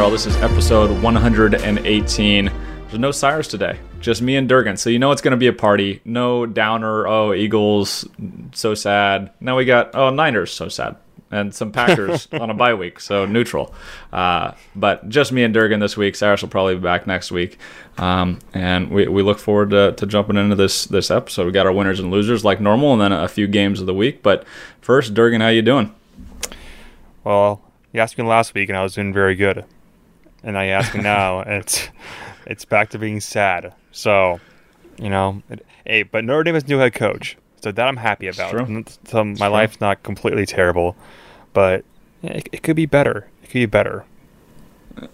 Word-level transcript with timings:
Earl. 0.00 0.08
This 0.08 0.24
is 0.24 0.36
episode 0.38 1.02
118. 1.02 2.44
There's 2.46 2.98
no 2.98 3.10
Cyrus 3.10 3.48
today, 3.48 3.78
just 4.00 4.22
me 4.22 4.36
and 4.36 4.48
Durgan. 4.48 4.78
So 4.78 4.88
you 4.88 4.98
know 4.98 5.10
it's 5.10 5.20
going 5.20 5.32
to 5.32 5.36
be 5.36 5.46
a 5.46 5.52
party. 5.52 6.00
No 6.06 6.46
downer. 6.46 7.06
Oh, 7.06 7.34
Eagles, 7.34 8.08
so 8.52 8.74
sad. 8.74 9.30
Now 9.40 9.58
we 9.58 9.66
got 9.66 9.94
oh 9.94 10.08
Niners, 10.08 10.52
so 10.52 10.68
sad, 10.68 10.96
and 11.30 11.54
some 11.54 11.70
Packers 11.70 12.28
on 12.32 12.48
a 12.48 12.54
bye 12.54 12.72
week, 12.72 12.98
so 12.98 13.26
neutral. 13.26 13.74
Uh, 14.10 14.52
but 14.74 15.06
just 15.10 15.32
me 15.32 15.42
and 15.42 15.52
Durgan 15.52 15.80
this 15.80 15.98
week. 15.98 16.16
Cyrus 16.16 16.40
will 16.40 16.48
probably 16.48 16.76
be 16.76 16.80
back 16.80 17.06
next 17.06 17.30
week, 17.30 17.58
um, 17.98 18.38
and 18.54 18.90
we, 18.90 19.06
we 19.06 19.22
look 19.22 19.38
forward 19.38 19.68
to, 19.68 19.92
to 19.92 20.06
jumping 20.06 20.38
into 20.38 20.56
this 20.56 20.86
this 20.86 21.10
episode. 21.10 21.44
We 21.44 21.52
got 21.52 21.66
our 21.66 21.72
winners 21.72 22.00
and 22.00 22.10
losers 22.10 22.42
like 22.42 22.58
normal, 22.58 22.94
and 22.94 23.02
then 23.02 23.12
a 23.12 23.28
few 23.28 23.46
games 23.46 23.80
of 23.80 23.86
the 23.86 23.94
week. 23.94 24.22
But 24.22 24.46
first, 24.80 25.12
Durgan, 25.12 25.42
how 25.42 25.48
you 25.48 25.60
doing? 25.60 25.94
Well, 27.22 27.60
you 27.92 28.00
asked 28.00 28.16
me 28.16 28.24
last 28.24 28.54
week, 28.54 28.70
and 28.70 28.78
I 28.78 28.82
was 28.82 28.94
doing 28.94 29.12
very 29.12 29.34
good, 29.34 29.66
and 30.42 30.56
I 30.58 30.66
ask 30.66 30.94
now, 30.94 31.40
and 31.40 31.52
it's 31.62 31.88
it's 32.46 32.64
back 32.64 32.90
to 32.90 32.98
being 32.98 33.20
sad. 33.20 33.72
So, 33.92 34.40
you 34.98 35.08
know, 35.10 35.42
it, 35.50 35.64
hey, 35.86 36.02
but 36.04 36.24
Notre 36.24 36.44
Dame 36.44 36.54
has 36.54 36.66
new 36.68 36.78
head 36.78 36.94
coach, 36.94 37.36
so 37.62 37.72
that 37.72 37.86
I'm 37.88 37.96
happy 37.96 38.28
about. 38.28 38.50
true. 38.50 38.84
So 39.06 39.24
my 39.24 39.46
life's 39.48 39.80
not 39.80 40.02
completely 40.02 40.46
terrible, 40.46 40.96
but 41.52 41.84
it, 42.22 42.48
it 42.52 42.62
could 42.62 42.76
be 42.76 42.86
better. 42.86 43.28
It 43.42 43.46
could 43.46 43.52
be 43.54 43.66
better. 43.66 44.04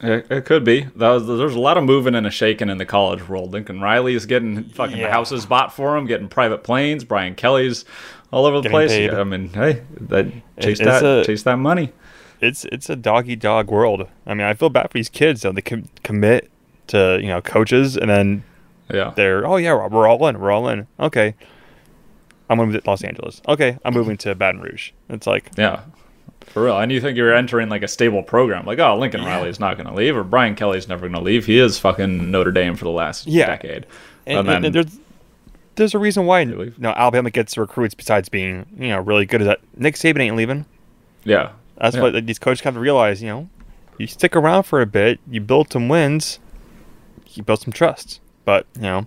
It, 0.01 0.27
it 0.31 0.45
could 0.47 0.65
be. 0.65 0.87
Was, 0.97 1.27
there's 1.27 1.55
a 1.55 1.61
lot 1.61 1.77
of 1.77 1.85
moving 1.85 2.15
and 2.15 2.27
a 2.27 2.31
shaking 2.31 2.71
in 2.71 2.79
the 2.79 2.87
college 2.87 3.29
world. 3.29 3.53
Lincoln 3.53 3.81
Riley 3.81 4.15
is 4.15 4.27
getting 4.27 4.65
fucking 4.71 4.97
Yeah. 4.97 5.11
houses 5.11 5.47
bought 5.47 5.73
for 5.73 5.97
him, 5.97 6.07
getting 6.07 6.29
private 6.29 6.65
planes. 6.65 7.05
Brian 7.05 7.35
Kelly's 7.35 7.85
all 8.33 8.47
over 8.47 8.57
the 8.57 8.63
Getting 8.63 8.75
place. 8.75 8.91
paid. 8.91 9.15
I 9.15 9.23
mean, 9.23 9.51
hey, 9.51 9.83
that 10.01 10.27
chase 10.61 10.79
that 10.81 11.05
a- 11.05 11.25
chase 11.25 11.43
that 11.45 11.57
money. 11.59 11.93
It's 12.41 12.65
it's 12.67 12.91
a 12.91 12.97
doggy 12.97 13.37
dog 13.37 13.71
world. 13.71 14.09
I 14.27 14.35
mean, 14.35 14.47
I 14.47 14.55
feel 14.55 14.69
bad 14.69 14.91
for 14.91 14.99
these 14.99 15.09
kids 15.09 15.43
though. 15.43 15.53
They 15.53 15.63
com- 15.63 15.89
commit 16.03 16.51
to 16.89 17.19
you 17.21 17.29
know 17.29 17.41
coaches, 17.41 17.97
and 17.97 18.11
then 18.11 18.45
Yeah, 18.93 19.13
they're 19.17 19.47
oh 19.47 19.57
yeah, 19.57 19.73
we're- 19.75 20.09
all 20.09 20.27
in, 20.29 20.39
we're 20.39 20.51
all 20.51 20.69
in. 20.69 20.87
Okay, 21.01 21.35
I'm 22.49 22.59
moving 22.59 22.81
to 22.81 22.89
Los 22.89 23.03
Angeles. 23.03 23.43
Okay, 23.49 23.79
I'm 23.85 23.95
moving 23.95 24.17
to 24.19 24.35
Baton 24.35 24.61
Rouge. 24.61 24.93
It's 25.09 25.27
like 25.27 25.51
yeah, 25.57 25.81
for 26.47 26.65
real. 26.65 26.79
And 26.79 26.93
you 26.93 27.01
think 27.01 27.17
you're 27.17 27.35
entering 27.35 27.69
like 27.69 27.83
a 27.83 27.89
stable 27.89 28.23
program? 28.23 28.65
Like, 28.67 28.79
oh, 28.79 28.97
Lincoln 28.97 29.25
Riley's 29.25 29.59
not 29.59 29.77
going 29.77 29.89
to 29.89 29.95
leave, 29.95 30.17
or 30.17 30.23
Brian 30.23 30.55
Kelly's 30.55 30.87
never 30.89 31.03
going 31.09 31.15
to 31.15 31.21
leave. 31.21 31.47
He 31.47 31.59
is 31.59 31.79
fucking 31.79 32.31
Notre 32.31 32.53
Dame 32.53 32.77
for 32.77 32.85
the 32.85 32.91
last 32.91 33.27
Yeah. 33.27 33.47
decade. 33.47 33.87
and, 34.27 34.39
And 34.41 34.49
then- 34.49 34.65
and 34.67 34.75
there's 34.75 34.99
there's 35.77 35.95
a 35.95 35.99
reason 35.99 36.25
why 36.27 36.41
you 36.41 36.73
know 36.79 36.91
Alabama 36.97 37.31
gets 37.31 37.57
recruits 37.59 37.95
besides 37.95 38.29
being 38.29 38.67
you 38.79 38.89
know 38.89 39.01
really 39.01 39.27
good. 39.27 39.41
Is 39.41 39.47
that 39.47 39.61
Nick 39.77 39.95
Saban 39.97 40.21
ain't 40.21 40.37
leaving? 40.37 40.65
Yeah, 41.25 41.51
That's 41.79 41.97
Yeah. 41.97 42.03
what 42.03 42.27
these 42.27 42.39
coaches 42.39 42.63
have 42.65 42.75
to 42.75 42.81
realize. 42.81 43.23
You 43.23 43.29
know, 43.29 43.49
you 43.99 44.07
stick 44.07 44.37
around 44.37 44.65
for 44.65 44.81
a 44.81 44.87
bit, 44.87 45.21
you 45.31 45.41
build 45.41 45.73
some 45.73 45.89
wins, 45.89 46.39
you 47.35 47.43
build 47.43 47.61
some 47.61 47.73
trust. 47.73 48.21
But 48.45 48.67
you 48.77 48.83
know, 48.83 49.07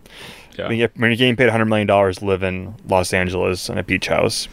yeah, 0.57 0.67
when, 0.67 0.77
you, 0.77 0.89
when 0.95 1.11
you're 1.11 1.17
getting 1.17 1.35
paid 1.35 1.45
100 1.45 1.65
million 1.65 1.87
dollars 1.87 2.21
live 2.21 2.43
in 2.43 2.75
Los 2.87 3.13
Angeles 3.13 3.69
on 3.69 3.77
a 3.77 3.83
beach 3.83 4.07
house, 4.07 4.47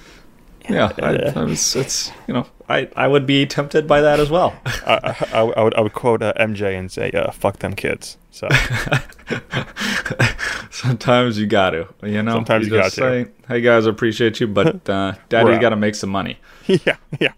yeah. 0.69 0.93
I, 1.03 1.41
I 1.41 1.45
was, 1.45 1.75
it's 1.77 2.13
you 2.29 2.35
know, 2.35 2.47
I 2.69 2.89
I 2.97 3.09
would 3.09 3.27
be 3.27 3.47
tempted 3.47 3.87
by 3.89 4.01
that 4.01 4.21
as 4.21 4.31
well. 4.31 4.55
I, 4.87 5.17
I, 5.33 5.41
I 5.41 5.63
would 5.63 5.75
I 5.75 5.81
would 5.81 5.95
quote 5.95 6.23
uh, 6.23 6.33
MJ 6.39 6.79
and 6.79 6.91
say, 6.91 7.11
uh, 7.11 7.31
"Fuck 7.33 7.59
them 7.59 7.75
kids." 7.75 8.17
So 8.31 8.49
Sometimes 10.71 11.39
you 11.39 11.47
got 11.47 11.71
to, 11.71 11.89
you 12.03 12.23
know. 12.23 12.33
Sometimes 12.33 12.67
you 12.67 12.73
just 12.75 12.97
got 12.97 13.03
to. 13.07 13.25
say, 13.25 13.31
"Hey 13.49 13.61
guys, 13.61 13.87
I 13.87 13.91
appreciate 13.91 14.41
you, 14.41 14.47
but 14.47 14.89
uh, 14.89 15.15
Daddy's 15.29 15.59
got 15.59 15.71
to 15.71 15.77
make 15.77 15.95
some 15.95 16.11
money." 16.11 16.39
yeah, 16.67 16.97
yeah. 17.19 17.33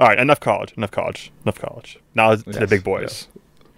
All 0.00 0.06
right, 0.08 0.18
enough 0.18 0.40
college, 0.40 0.72
enough 0.76 0.90
college, 0.90 1.30
enough 1.44 1.58
college. 1.58 1.98
Now 2.14 2.34
to 2.34 2.42
the 2.42 2.66
big 2.66 2.82
boys. 2.84 3.28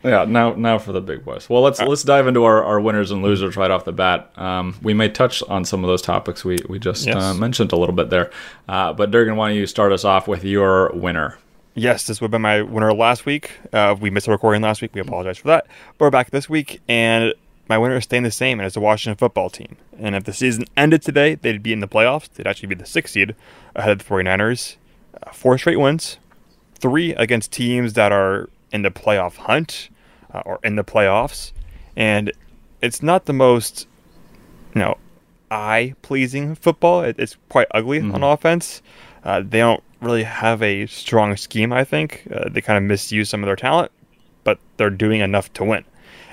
Yeah, 0.04 0.24
now 0.24 0.54
now 0.54 0.78
for 0.78 0.92
the 0.92 1.00
big 1.00 1.24
boys. 1.24 1.48
Well, 1.48 1.62
let's 1.62 1.80
let's 1.80 2.02
dive 2.02 2.26
into 2.26 2.44
our, 2.44 2.62
our 2.64 2.80
winners 2.80 3.10
and 3.12 3.22
losers 3.22 3.56
right 3.56 3.70
off 3.70 3.84
the 3.84 3.92
bat. 3.92 4.30
Um, 4.36 4.76
we 4.82 4.94
may 4.94 5.08
touch 5.08 5.42
on 5.44 5.64
some 5.64 5.84
of 5.84 5.88
those 5.88 6.02
topics 6.02 6.44
we 6.44 6.58
we 6.68 6.78
just 6.78 7.06
Yes. 7.06 7.16
uh, 7.16 7.34
mentioned 7.34 7.72
a 7.72 7.76
little 7.76 7.94
bit 7.94 8.10
there, 8.10 8.30
uh, 8.68 8.92
but 8.92 9.10
Durgan, 9.10 9.36
why 9.36 9.48
don't 9.48 9.56
you 9.58 9.66
start 9.66 9.92
us 9.92 10.04
off 10.04 10.26
with 10.28 10.44
your 10.44 10.90
winner? 10.92 11.38
Yes, 11.74 12.06
this 12.06 12.20
would 12.20 12.26
have 12.26 12.32
been 12.32 12.42
my 12.42 12.62
winner 12.62 12.92
last 12.92 13.24
week. 13.26 13.52
Uh, 13.72 13.94
we 13.98 14.10
missed 14.10 14.28
a 14.28 14.30
recording 14.30 14.60
last 14.60 14.82
week. 14.82 14.94
We 14.94 15.00
apologize 15.00 15.38
for 15.38 15.48
that. 15.48 15.66
But 15.98 16.04
we're 16.06 16.10
back 16.10 16.30
this 16.30 16.48
week, 16.48 16.80
and 16.88 17.32
my 17.68 17.78
winner 17.78 17.96
is 17.96 18.04
staying 18.04 18.24
the 18.24 18.30
same, 18.30 18.58
and 18.60 18.66
it's 18.66 18.74
the 18.74 18.80
Washington 18.80 19.16
football 19.16 19.48
team. 19.50 19.76
And 19.98 20.14
if 20.14 20.24
the 20.24 20.32
season 20.34 20.64
ended 20.76 21.00
today, 21.02 21.36
they'd 21.36 21.62
be 21.62 21.72
in 21.72 21.80
the 21.80 21.88
playoffs. 21.88 22.28
They'd 22.28 22.46
actually 22.46 22.68
be 22.68 22.74
the 22.74 22.84
sixth 22.86 23.14
seed 23.14 23.34
ahead 23.74 23.92
of 23.92 23.98
the 24.00 24.04
49ers. 24.04 24.76
Four 25.32 25.58
straight 25.58 25.78
wins, 25.78 26.18
three 26.74 27.14
against 27.14 27.52
teams 27.52 27.92
that 27.94 28.12
are 28.12 28.48
in 28.72 28.82
the 28.82 28.90
playoff 28.90 29.36
hunt 29.36 29.90
uh, 30.32 30.42
or 30.44 30.58
in 30.64 30.76
the 30.76 30.84
playoffs. 30.84 31.52
And 31.96 32.32
it's 32.80 33.02
not 33.02 33.26
the 33.26 33.32
most, 33.32 33.86
you 34.74 34.80
know, 34.80 34.96
eye 35.50 35.94
pleasing 36.02 36.54
football. 36.54 37.02
It, 37.02 37.16
it's 37.18 37.36
quite 37.48 37.68
ugly 37.72 38.00
on 38.00 38.22
offense. 38.22 38.82
Uh, 39.24 39.40
they 39.40 39.58
don't 39.58 39.82
really 40.00 40.24
have 40.24 40.62
a 40.62 40.86
strong 40.86 41.36
scheme, 41.36 41.72
I 41.72 41.84
think. 41.84 42.26
Uh, 42.34 42.48
they 42.48 42.60
kind 42.60 42.76
of 42.76 42.82
misuse 42.82 43.28
some 43.28 43.42
of 43.42 43.46
their 43.46 43.56
talent, 43.56 43.92
but 44.42 44.58
they're 44.76 44.90
doing 44.90 45.20
enough 45.20 45.52
to 45.54 45.64
win. 45.64 45.84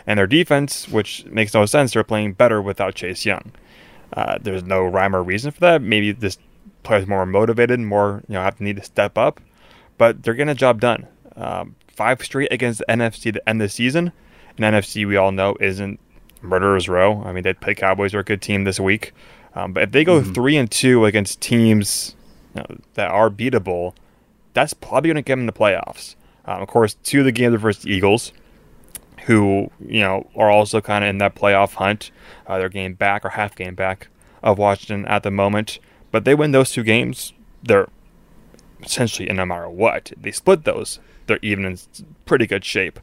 And 0.07 0.17
their 0.17 0.27
defense, 0.27 0.87
which 0.89 1.25
makes 1.25 1.53
no 1.53 1.65
sense, 1.65 1.93
they're 1.93 2.03
playing 2.03 2.33
better 2.33 2.61
without 2.61 2.95
Chase 2.95 3.25
Young. 3.25 3.51
Uh, 4.13 4.39
there's 4.41 4.63
no 4.63 4.83
rhyme 4.83 5.15
or 5.15 5.21
reason 5.21 5.51
for 5.51 5.59
that. 5.59 5.83
Maybe 5.83 6.11
this 6.11 6.39
player's 6.83 7.07
more 7.07 7.25
motivated, 7.25 7.79
more 7.79 8.23
you 8.27 8.33
know, 8.33 8.41
have 8.41 8.57
to 8.57 8.63
need 8.63 8.77
to 8.77 8.83
step 8.83 9.17
up, 9.17 9.39
but 9.97 10.23
they're 10.23 10.33
getting 10.33 10.49
a 10.51 10.55
job 10.55 10.79
done. 10.79 11.07
Um, 11.35 11.75
five 11.87 12.23
straight 12.23 12.51
against 12.51 12.79
the 12.79 12.85
NFC 12.85 13.33
to 13.33 13.49
end 13.49 13.59
the 13.59 13.69
season. 13.69 14.11
And 14.57 14.75
NFC, 14.75 15.07
we 15.07 15.17
all 15.17 15.31
know, 15.31 15.55
isn't 15.59 15.99
murderers 16.41 16.87
row. 16.87 17.21
I 17.25 17.31
mean, 17.31 17.43
they 17.43 17.53
play 17.53 17.75
Cowboys 17.75 18.13
are 18.13 18.19
a 18.19 18.23
good 18.23 18.41
team 18.41 18.63
this 18.63 18.79
week, 18.79 19.13
um, 19.55 19.73
but 19.73 19.83
if 19.83 19.91
they 19.91 20.03
go 20.03 20.21
three 20.23 20.57
and 20.57 20.69
two 20.69 21.05
against 21.05 21.41
teams 21.41 22.15
you 22.55 22.61
know, 22.61 22.77
that 22.93 23.09
are 23.09 23.29
beatable, 23.29 23.93
that's 24.53 24.73
probably 24.73 25.09
going 25.09 25.15
to 25.15 25.21
get 25.21 25.33
them 25.33 25.41
in 25.41 25.45
the 25.45 25.53
playoffs. 25.53 26.15
Um, 26.45 26.61
of 26.61 26.67
course, 26.67 26.95
two 27.03 27.19
of 27.19 27.25
the 27.25 27.31
games 27.31 27.55
are 27.55 27.59
versus 27.59 27.85
Eagles, 27.85 28.31
who 29.25 29.69
you 29.85 30.01
know 30.01 30.27
are 30.35 30.49
also 30.49 30.81
kind 30.81 31.03
of 31.03 31.09
in 31.09 31.17
that 31.19 31.35
playoff 31.35 31.75
hunt. 31.75 32.11
Uh, 32.47 32.57
they're 32.57 32.69
game 32.69 32.93
back 32.93 33.25
or 33.25 33.29
half 33.29 33.55
game 33.55 33.75
back 33.75 34.07
of 34.41 34.57
Washington 34.57 35.05
at 35.05 35.23
the 35.23 35.31
moment, 35.31 35.79
but 36.11 36.25
they 36.25 36.35
win 36.35 36.51
those 36.51 36.71
two 36.71 36.83
games, 36.83 37.33
they're 37.63 37.89
essentially 38.83 39.29
in 39.29 39.35
no 39.35 39.45
matter 39.45 39.69
what. 39.69 40.11
They 40.19 40.31
split 40.31 40.63
those, 40.63 40.99
they're 41.27 41.39
even 41.41 41.65
in 41.65 41.77
pretty 42.25 42.47
good 42.47 42.65
shape. 42.65 42.99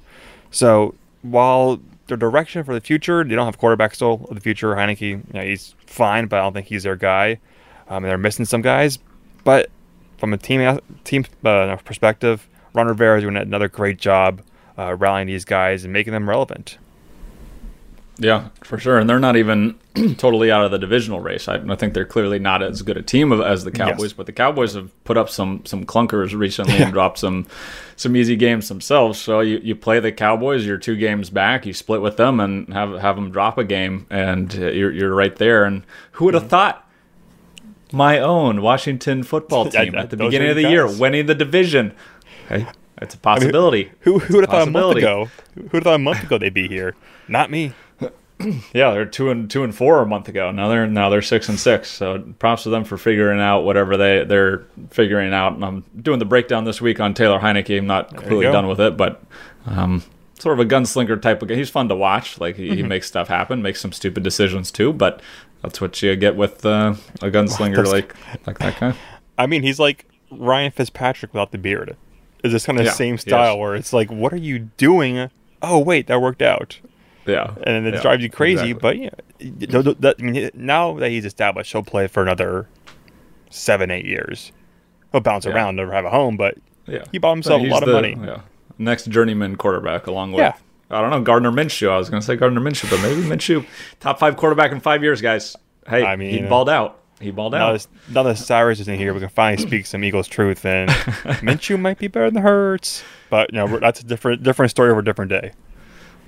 So 0.51 0.95
while 1.23 1.81
their 2.07 2.17
direction 2.17 2.65
for 2.65 2.75
the 2.75 2.81
future, 2.81 3.25
they 3.25 3.35
don't 3.35 3.47
have 3.47 3.59
quarterback 3.59 3.95
still 3.95 4.27
of 4.29 4.35
the 4.35 4.41
future. 4.41 4.75
Heinicke, 4.75 5.01
you 5.01 5.23
know, 5.33 5.43
he's 5.43 5.75
fine, 5.87 6.27
but 6.27 6.39
I 6.39 6.43
don't 6.43 6.53
think 6.53 6.67
he's 6.67 6.85
their 6.85 6.97
guy. 6.97 7.41
Um, 7.89 8.03
they're 8.03 8.19
missing 8.19 8.45
some 8.45 8.63
guys, 8.63 8.99
but 9.45 9.71
from 10.19 10.33
a 10.33 10.39
team 10.39 10.81
team 11.05 11.25
uh, 11.45 11.77
perspective, 11.85 12.49
Ron 12.73 12.89
Rivera 12.89 13.19
is 13.19 13.23
doing 13.23 13.37
another 13.37 13.69
great 13.69 13.99
job 13.99 14.43
uh, 14.79 14.95
rallying 14.95 15.27
these 15.27 15.45
guys 15.45 15.85
and 15.85 15.93
making 15.93 16.13
them 16.13 16.29
relevant. 16.29 16.79
Yeah, 18.19 18.49
for 18.65 18.79
sure. 18.79 18.99
And 18.99 19.11
they're 19.11 19.19
not 19.19 19.37
even 19.37 19.75
totally 20.17 20.51
out 20.51 20.65
of 20.65 20.71
the 20.71 20.79
divisional 20.79 21.21
race. 21.21 21.49
I, 21.49 21.57
I 21.57 21.75
think 21.77 21.93
they're 21.93 22.07
clearly 22.07 22.39
not 22.39 22.63
as 22.63 22.81
good 22.81 22.97
a 22.97 23.03
team 23.03 23.31
of, 23.31 23.43
as 23.43 23.65
the 23.65 23.71
Cowboys, 23.71 24.03
Yes. 24.05 24.13
but 24.15 24.25
the 24.25 24.33
Cowboys 24.33 24.73
have 24.73 24.91
put 25.05 25.19
up 25.19 25.29
some 25.29 25.67
some 25.67 25.85
clunkers 25.85 26.35
recently 26.35 26.77
and 26.79 26.93
dropped 26.95 27.19
some 27.19 27.47
some 27.97 28.17
easy 28.17 28.35
games 28.35 28.69
themselves. 28.69 29.19
So 29.19 29.41
you, 29.41 29.59
you 29.63 29.77
play 29.77 30.01
the 30.01 30.13
Cowboys, 30.13 30.65
you're 30.65 30.79
two 30.79 30.97
games 30.97 31.29
back, 31.29 31.67
you 31.67 31.75
split 31.75 32.01
with 32.01 32.17
them 32.17 32.41
and 32.41 32.73
have 32.73 32.99
have 33.01 33.17
them 33.17 33.31
drop 33.31 33.59
a 33.59 33.65
game, 33.65 34.07
and 34.09 34.53
you're 34.55 34.93
you're 34.93 35.15
right 35.15 35.37
there. 35.37 35.65
And 35.65 35.83
who 36.13 36.25
would 36.27 36.35
have 36.35 36.45
Mm-hmm. 36.45 36.51
thought? 36.51 36.83
My 37.93 38.19
own 38.19 38.63
Washington 38.63 39.23
football 39.23 39.67
team 39.71 39.95
at 39.95 40.11
the 40.11 40.17
beginning 40.17 40.49
of 40.51 40.57
the 40.57 40.69
year, 40.69 40.87
winning 40.91 41.27
the 41.27 41.35
division. 41.35 41.95
Hey, 42.49 42.67
it's 43.01 43.15
a 43.15 43.19
possibility. 43.19 43.93
Who 44.01 44.19
who 44.19 44.37
would 44.37 44.45
have 44.45 44.51
thought 44.51 44.69
a 44.69 44.71
month 44.71 44.97
ago? 44.97 45.29
Who 45.55 45.63
would 45.65 45.73
have 45.75 45.83
thought 45.85 45.95
a 45.95 45.99
month 45.99 46.23
ago 46.25 46.39
they'd 46.39 46.55
be 46.55 46.67
here? 46.67 46.95
Not 47.29 47.51
me. 47.51 47.75
Yeah, 48.75 48.91
they're 48.93 49.07
two 49.07 49.31
and 49.31 49.51
two 49.51 49.65
and 49.65 49.75
four 49.75 50.01
a 50.03 50.07
month 50.07 50.29
ago. 50.29 50.51
Now 50.51 50.69
they're 50.69 50.87
now 50.87 51.09
they're 51.09 51.23
six 51.23 51.49
and 51.49 51.59
six. 51.59 51.91
So 51.91 52.19
props 52.39 52.65
to 52.65 52.71
them 52.71 52.85
for 52.85 52.99
figuring 52.99 53.41
out 53.41 53.63
whatever 53.63 53.97
they 53.97 54.25
they're 54.25 54.65
figuring 54.91 55.33
out. 55.33 55.55
And 55.55 55.65
I'm 55.65 55.85
doing 56.01 56.19
the 56.19 56.25
breakdown 56.27 56.65
this 56.65 56.81
week 56.81 57.01
on 57.01 57.15
Taylor 57.15 57.39
Heinicke. 57.39 57.79
I'm 57.79 57.87
not 57.87 58.09
completely 58.15 58.45
done 58.45 58.67
with 58.69 58.81
it, 58.81 58.97
but 58.97 59.23
um, 59.67 60.03
sort 60.39 60.59
of 60.59 60.67
a 60.67 60.69
gunslinger 60.69 61.21
type 61.21 61.41
of 61.41 61.49
guy. 61.49 61.55
He's 61.55 61.71
fun 61.71 61.89
to 61.89 61.95
watch. 61.97 62.39
Like 62.39 62.57
he, 62.57 62.69
he 62.69 62.77
Mm-hmm. 62.77 62.89
makes 62.89 63.07
stuff 63.07 63.29
happen, 63.29 63.63
makes 63.63 63.81
some 63.81 63.93
stupid 63.93 64.23
decisions 64.23 64.71
too. 64.71 64.93
But 64.93 65.23
that's 65.63 65.81
what 65.81 66.01
you 66.03 66.15
get 66.17 66.37
with 66.37 66.65
uh, 66.67 66.95
a 67.23 67.31
gunslinger 67.31 67.77
That's- 67.77 67.93
like 67.93 68.15
like 68.47 68.59
that 68.59 68.79
guy. 68.79 68.95
I 69.39 69.47
mean, 69.47 69.63
he's 69.63 69.79
like 69.81 70.05
Ryan 70.31 70.73
Fitzpatrick 70.73 71.33
without 71.33 71.53
the 71.53 71.59
beard. 71.59 71.97
Is 72.45 72.53
this 72.53 72.67
kind 72.67 72.79
of 72.79 72.85
Yeah, 72.85 72.93
same 72.93 73.15
yes. 73.15 73.23
style 73.23 73.59
where 73.59 73.75
it's 73.75 73.93
like, 73.95 74.11
what 74.11 74.33
are 74.35 74.37
you 74.39 74.59
doing? 74.77 75.31
Oh 75.63 75.79
wait, 75.79 76.07
that 76.09 76.21
worked 76.21 76.43
out, 76.43 76.79
Yeah, 77.27 77.55
and 77.65 77.87
it 77.87 77.95
yeah, 77.95 78.01
drives 78.03 78.23
you 78.23 78.31
crazy. 78.31 78.71
exactly. 78.71 78.75
But 78.75 78.97
yeah, 78.99 79.11
th- 79.71 79.85
th- 79.85 79.97
that- 80.01 80.17
I 80.19 80.23
mean, 80.23 80.51
now 80.55 80.95
that 80.99 81.09
he's 81.11 81.25
established, 81.25 81.73
he'll 81.73 81.83
play 81.83 82.07
for 82.07 82.23
another 82.23 82.69
seven, 83.51 83.91
eight 83.91 84.05
years. 84.05 84.53
He'll 85.13 85.21
bounce 85.21 85.45
Yeah. 85.47 85.53
around, 85.53 85.77
never 85.77 85.93
have 85.93 86.05
a 86.05 86.11
home, 86.11 86.37
but 86.37 86.57
yeah, 86.87 87.05
he 87.13 87.19
bought 87.19 87.35
himself 87.35 87.61
a 87.63 87.65
lot 87.67 87.83
he's 87.83 87.83
of 87.83 87.89
the- 87.89 87.93
money. 87.93 88.17
Yeah. 88.23 88.41
next 88.79 89.09
journeyman 89.09 89.57
quarterback 89.57 90.07
along 90.07 90.33
with. 90.33 90.41
Yeah. 90.41 90.53
I 90.91 91.01
don't 91.01 91.11
know 91.11 91.21
Gardner 91.21 91.51
Minshew. 91.51 91.89
I 91.89 91.97
was 91.99 92.09
going 92.11 92.21
to 92.21 92.27
say 92.27 92.37
Gardner 92.37 92.61
Minshew, 92.61 92.89
but 92.91 93.01
maybe 93.01 93.23
Minshew, 93.23 93.65
top 94.01 94.19
five 94.21 94.37
quarterback 94.37 94.71
in 94.71 94.79
five 94.81 95.03
years, 95.03 95.21
guys. 95.21 95.57
Hey, 95.89 96.05
I 96.05 96.15
mean, 96.17 96.31
he 96.31 96.43
balled 96.49 96.69
out. 96.69 97.01
He 97.21 97.31
balled 97.31 97.53
Now, 97.53 97.69
out. 97.69 97.73
this, 97.73 97.89
now 98.13 98.23
that 98.25 98.37
Cyrus 98.37 98.79
isn't 98.81 98.99
here, 98.99 99.15
we 99.15 99.21
can 99.21 99.31
finally 99.31 99.67
speak 99.67 99.87
some 99.87 100.05
Eagles 100.05 100.29
truth. 100.29 100.65
And 100.67 100.91
Minshew 101.41 101.81
might 101.81 101.99
be 101.99 102.09
better 102.09 102.31
than 102.31 102.43
Hurts, 102.43 103.03
but 103.31 103.53
you 103.53 103.59
know 103.59 103.79
that's 103.79 104.01
a 104.01 104.05
different 104.05 104.43
different 104.43 104.71
story 104.71 104.93
for 104.93 104.99
a 104.99 105.05
different 105.05 105.31
day. 105.31 105.53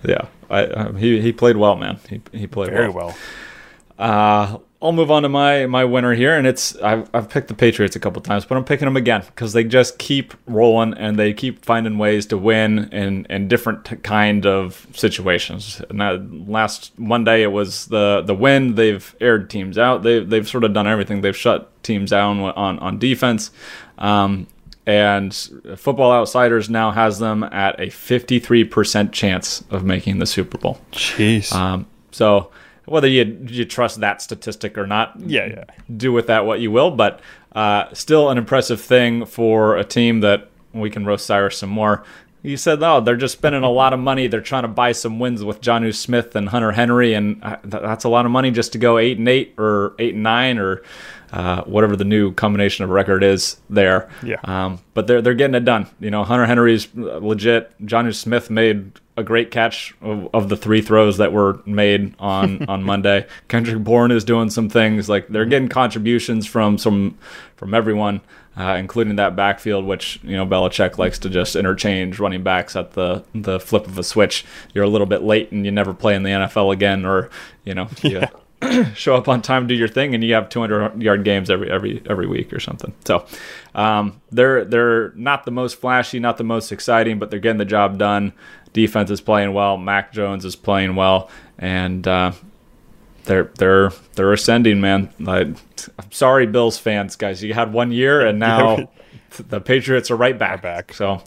Yeah, 0.04 0.26
I, 0.48 0.64
uh, 0.64 0.92
he 0.92 1.20
he 1.20 1.32
played 1.32 1.56
well, 1.56 1.76
man. 1.76 1.98
He 2.08 2.20
he 2.32 2.46
played 2.46 2.70
Very 2.70 2.88
well. 2.88 3.08
well. 3.08 3.16
Uh, 3.98 4.58
I'll 4.80 4.92
move 4.92 5.10
on 5.10 5.24
to 5.24 5.28
my 5.28 5.66
my 5.66 5.84
winner 5.84 6.14
here, 6.14 6.36
and 6.36 6.46
it's 6.46 6.76
I've 6.76 7.10
I've 7.12 7.28
picked 7.28 7.48
the 7.48 7.54
Patriots 7.54 7.96
a 7.96 7.98
couple 8.00 8.22
times, 8.22 8.44
but 8.44 8.56
I'm 8.56 8.64
picking 8.64 8.86
them 8.86 8.96
again 8.96 9.22
because 9.26 9.52
they 9.52 9.64
just 9.64 9.98
keep 9.98 10.34
rolling 10.46 10.94
and 10.94 11.18
they 11.18 11.32
keep 11.32 11.64
finding 11.64 11.98
ways 11.98 12.26
to 12.26 12.38
win 12.38 12.88
in 12.92 13.26
in 13.28 13.48
different 13.48 13.84
t- 13.86 13.96
kind 13.96 14.46
of 14.46 14.86
situations. 14.94 15.82
Now, 15.90 16.12
last 16.30 16.96
Monday 16.96 17.42
it 17.42 17.50
was 17.50 17.86
the 17.86 18.22
the 18.24 18.36
win. 18.36 18.76
They've 18.76 19.16
aired 19.20 19.50
teams 19.50 19.78
out. 19.78 20.04
They 20.04 20.20
they've 20.22 20.46
sort 20.48 20.62
of 20.62 20.72
done 20.72 20.86
everything. 20.86 21.22
They've 21.22 21.36
shut 21.36 21.72
teams 21.82 22.10
down 22.10 22.38
on 22.38 22.78
on 22.78 23.00
defense. 23.00 23.50
Um, 23.98 24.46
and 24.88 25.34
Football 25.76 26.12
Outsiders 26.12 26.70
now 26.70 26.90
has 26.92 27.18
them 27.18 27.44
at 27.44 27.78
a 27.78 27.88
53% 27.88 29.12
chance 29.12 29.62
of 29.68 29.84
making 29.84 30.18
the 30.18 30.24
Super 30.24 30.56
Bowl. 30.56 30.80
Jeez. 30.92 31.52
Um, 31.52 31.86
so 32.10 32.50
whether 32.86 33.06
you 33.06 33.38
you 33.50 33.66
trust 33.66 34.00
that 34.00 34.22
statistic 34.22 34.78
or 34.78 34.86
not, 34.86 35.12
Yeah, 35.20 35.46
yeah. 35.46 35.64
do 35.94 36.10
with 36.10 36.26
that 36.28 36.46
what 36.46 36.60
you 36.60 36.70
will. 36.70 36.90
But 36.90 37.20
uh, 37.54 37.92
still 37.92 38.30
an 38.30 38.38
impressive 38.38 38.80
thing 38.80 39.26
for 39.26 39.76
a 39.76 39.84
team 39.84 40.20
that 40.20 40.48
we 40.72 40.88
can 40.88 41.04
roast 41.04 41.26
Cyrus 41.26 41.58
some 41.58 41.68
more. 41.70 42.02
You 42.48 42.56
said, 42.56 42.82
oh, 42.82 43.00
they're 43.00 43.16
just 43.16 43.34
spending 43.34 43.62
a 43.62 43.70
lot 43.70 43.92
of 43.92 44.00
money. 44.00 44.26
They're 44.26 44.40
trying 44.40 44.62
to 44.62 44.68
buy 44.68 44.92
some 44.92 45.18
wins 45.18 45.44
with 45.44 45.60
Jonnu 45.60 45.94
Smith 45.94 46.34
and 46.34 46.48
Hunter 46.48 46.72
Henry, 46.72 47.12
and 47.12 47.42
uh, 47.44 47.58
that's 47.62 48.04
a 48.04 48.08
lot 48.08 48.24
of 48.24 48.32
money 48.32 48.50
just 48.50 48.72
to 48.72 48.78
go 48.78 48.96
eight 48.96 49.18
and 49.18 49.28
eight 49.28 49.54
or 49.58 49.94
eight 49.98 50.14
and 50.14 50.22
nine 50.22 50.58
or 50.58 50.82
uh, 51.30 51.62
whatever 51.64 51.94
the 51.94 52.04
new 52.04 52.32
combination 52.32 52.84
of 52.84 52.90
record 52.90 53.22
is 53.22 53.60
there. 53.68 54.08
Yeah. 54.22 54.40
Um, 54.44 54.80
but 54.94 55.06
they're 55.06 55.20
they're 55.20 55.34
getting 55.34 55.56
it 55.56 55.66
done. 55.66 55.88
You 56.00 56.10
know, 56.10 56.24
Hunter 56.24 56.46
Henry's 56.46 56.88
legit. 56.94 57.70
Jonnu 57.84 58.14
Smith 58.14 58.48
made 58.48 58.92
a 59.18 59.24
great 59.24 59.50
catch 59.50 59.94
of, 60.00 60.28
of 60.32 60.48
the 60.48 60.56
three 60.56 60.80
throws 60.80 61.18
that 61.18 61.32
were 61.32 61.60
made 61.66 62.14
on 62.18 62.64
on 62.68 62.82
Monday. 62.82 63.26
Kendrick 63.48 63.84
Bourne 63.84 64.10
is 64.10 64.24
doing 64.24 64.48
some 64.48 64.70
things 64.70 65.08
like 65.08 65.28
they're 65.28 65.44
getting 65.44 65.68
contributions 65.68 66.46
from 66.46 66.78
some 66.78 67.18
from 67.56 67.74
everyone, 67.74 68.20
uh, 68.58 68.74
including 68.76 69.16
that 69.16 69.36
backfield, 69.36 69.84
which 69.84 70.18
you 70.22 70.36
know 70.36 70.44
Belichick 70.44 70.98
likes 70.98 71.18
to 71.20 71.30
just 71.30 71.54
interchange 71.54 72.18
running 72.18 72.42
backs 72.42 72.74
at 72.74 72.92
the 72.92 73.24
the 73.34 73.60
flip 73.60 73.86
of 73.86 73.96
a 73.96 74.02
switch. 74.02 74.44
You're 74.74 74.84
a 74.84 74.88
little 74.88 75.06
bit 75.06 75.22
late 75.22 75.52
and 75.52 75.64
you 75.64 75.70
never 75.70 75.94
play 75.94 76.14
in 76.14 76.24
the 76.24 76.30
NFL 76.30 76.72
again, 76.72 77.04
or 77.04 77.30
you 77.64 77.74
know. 77.74 77.88
You, 78.02 78.26
show 78.94 79.14
up 79.14 79.28
on 79.28 79.40
time, 79.40 79.68
do 79.68 79.74
your 79.74 79.86
thing, 79.86 80.14
and 80.16 80.24
you 80.24 80.34
have 80.34 80.48
200 80.48 81.00
yard 81.00 81.22
games 81.22 81.48
every 81.48 81.70
every 81.70 82.02
every 82.10 82.26
week 82.26 82.52
or 82.52 82.58
something. 82.58 82.92
So 83.04 83.24
um, 83.74 84.20
they're 84.32 84.64
they're 84.64 85.10
not 85.12 85.44
the 85.44 85.52
most 85.52 85.80
flashy, 85.80 86.18
not 86.18 86.38
the 86.38 86.44
most 86.44 86.72
exciting, 86.72 87.20
but 87.20 87.30
they're 87.30 87.38
getting 87.38 87.58
the 87.58 87.64
job 87.64 87.98
done. 87.98 88.32
Defense 88.72 89.12
is 89.12 89.20
playing 89.20 89.52
well. 89.52 89.76
Mac 89.76 90.12
Jones 90.12 90.44
is 90.44 90.56
playing 90.56 90.96
well, 90.96 91.30
and 91.56 92.06
uh, 92.08 92.32
they're 93.28 93.50
they're 93.58 93.92
they're 94.14 94.32
ascending, 94.32 94.80
man. 94.80 95.10
I, 95.26 95.40
I'm 95.98 96.10
sorry, 96.10 96.46
Bills 96.46 96.78
fans, 96.78 97.14
guys. 97.14 97.44
You 97.44 97.54
had 97.54 97.72
one 97.72 97.92
year, 97.92 98.26
and 98.26 98.38
now 98.38 98.88
the 99.48 99.60
Patriots 99.60 100.10
are 100.10 100.16
right 100.16 100.36
back. 100.36 100.62
back. 100.62 100.92
So 100.94 101.22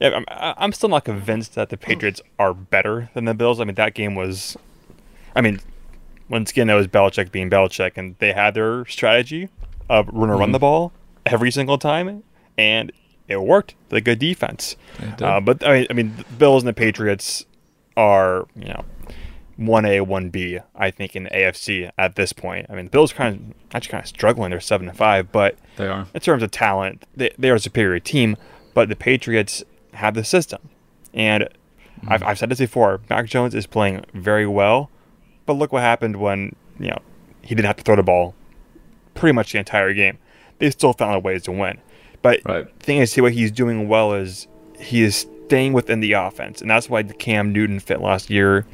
Yeah, 0.00 0.20
I'm, 0.20 0.24
I'm 0.28 0.72
still 0.72 0.90
not 0.90 1.04
convinced 1.04 1.54
that 1.54 1.70
the 1.70 1.76
Patriots 1.76 2.20
are 2.38 2.52
better 2.52 3.10
than 3.14 3.24
the 3.24 3.34
Bills. 3.34 3.58
I 3.58 3.64
mean, 3.64 3.74
that 3.76 3.94
game 3.94 4.14
was, 4.14 4.56
I 5.34 5.40
mean, 5.40 5.60
once 6.28 6.50
again, 6.50 6.68
it 6.68 6.74
was 6.74 6.88
Belichick 6.88 7.32
being 7.32 7.48
Belichick, 7.48 7.96
and 7.96 8.16
they 8.18 8.32
had 8.32 8.54
their 8.54 8.84
strategy 8.84 9.48
of 9.88 10.08
run 10.12 10.28
to 10.28 10.34
run 10.34 10.52
the 10.52 10.58
ball 10.58 10.92
every 11.24 11.50
single 11.50 11.78
time, 11.78 12.22
and 12.58 12.92
it 13.28 13.40
worked. 13.40 13.74
The 13.88 14.02
good 14.02 14.18
defense. 14.18 14.76
Uh, 15.20 15.40
but 15.40 15.66
I 15.66 15.72
mean, 15.72 15.86
I 15.88 15.92
mean, 15.94 16.16
the 16.16 16.24
Bills 16.36 16.62
and 16.62 16.68
the 16.68 16.74
Patriots 16.74 17.46
are 17.96 18.46
you 18.56 18.68
know 18.68 18.84
one 19.56 19.84
A, 19.84 20.00
one 20.00 20.30
B. 20.30 20.58
I 20.74 20.90
think 20.90 21.14
in 21.14 21.24
the 21.24 21.30
AFC 21.30 21.90
at 21.98 22.16
this 22.16 22.32
point. 22.32 22.66
I 22.68 22.74
mean, 22.74 22.86
the 22.86 22.90
Bills 22.90 23.12
kind 23.12 23.34
of 23.34 23.74
actually 23.74 23.92
kind 23.92 24.02
of 24.02 24.08
struggling. 24.08 24.50
They're 24.50 24.60
seven 24.60 24.88
and 24.88 24.96
five, 24.96 25.30
but 25.32 25.56
they 25.76 25.86
are. 25.86 26.06
in 26.14 26.20
terms 26.20 26.42
of 26.42 26.50
talent, 26.50 27.04
they, 27.16 27.30
they 27.38 27.50
are 27.50 27.56
a 27.56 27.60
superior 27.60 28.00
team, 28.00 28.36
but 28.74 28.88
the 28.88 28.96
Patriots 28.96 29.62
have 29.94 30.14
the 30.14 30.24
system. 30.24 30.68
And 31.12 31.48
hmm. 32.00 32.12
I've, 32.12 32.22
I've 32.22 32.38
said 32.38 32.48
this 32.48 32.58
before 32.58 33.00
Mac 33.10 33.26
Jones 33.26 33.54
is 33.54 33.66
playing 33.66 34.04
very 34.14 34.46
well, 34.46 34.90
but 35.46 35.54
look 35.54 35.72
what 35.72 35.82
happened 35.82 36.16
when, 36.16 36.56
you 36.78 36.88
know, 36.88 36.98
he 37.42 37.54
didn't 37.54 37.66
have 37.66 37.76
to 37.76 37.82
throw 37.82 37.96
the 37.96 38.02
ball 38.02 38.34
pretty 39.14 39.34
much 39.34 39.52
the 39.52 39.58
entire 39.58 39.92
game. 39.92 40.18
They 40.58 40.70
still 40.70 40.92
found 40.92 41.22
ways 41.24 41.42
to 41.44 41.52
win. 41.52 41.78
But 42.22 42.40
Right. 42.44 42.78
the 42.78 42.84
thing 42.84 42.98
is, 42.98 43.12
see 43.12 43.20
what 43.20 43.32
he's 43.32 43.50
doing 43.50 43.88
well 43.88 44.14
is 44.14 44.46
he 44.78 45.02
is 45.02 45.26
staying 45.46 45.72
within 45.72 46.00
the 46.00 46.12
offense. 46.12 46.60
And 46.60 46.70
that's 46.70 46.88
why 46.88 47.02
the 47.02 47.14
Cam 47.14 47.52
Newton 47.52 47.80
fit 47.80 48.00
last 48.00 48.30
year. 48.30 48.64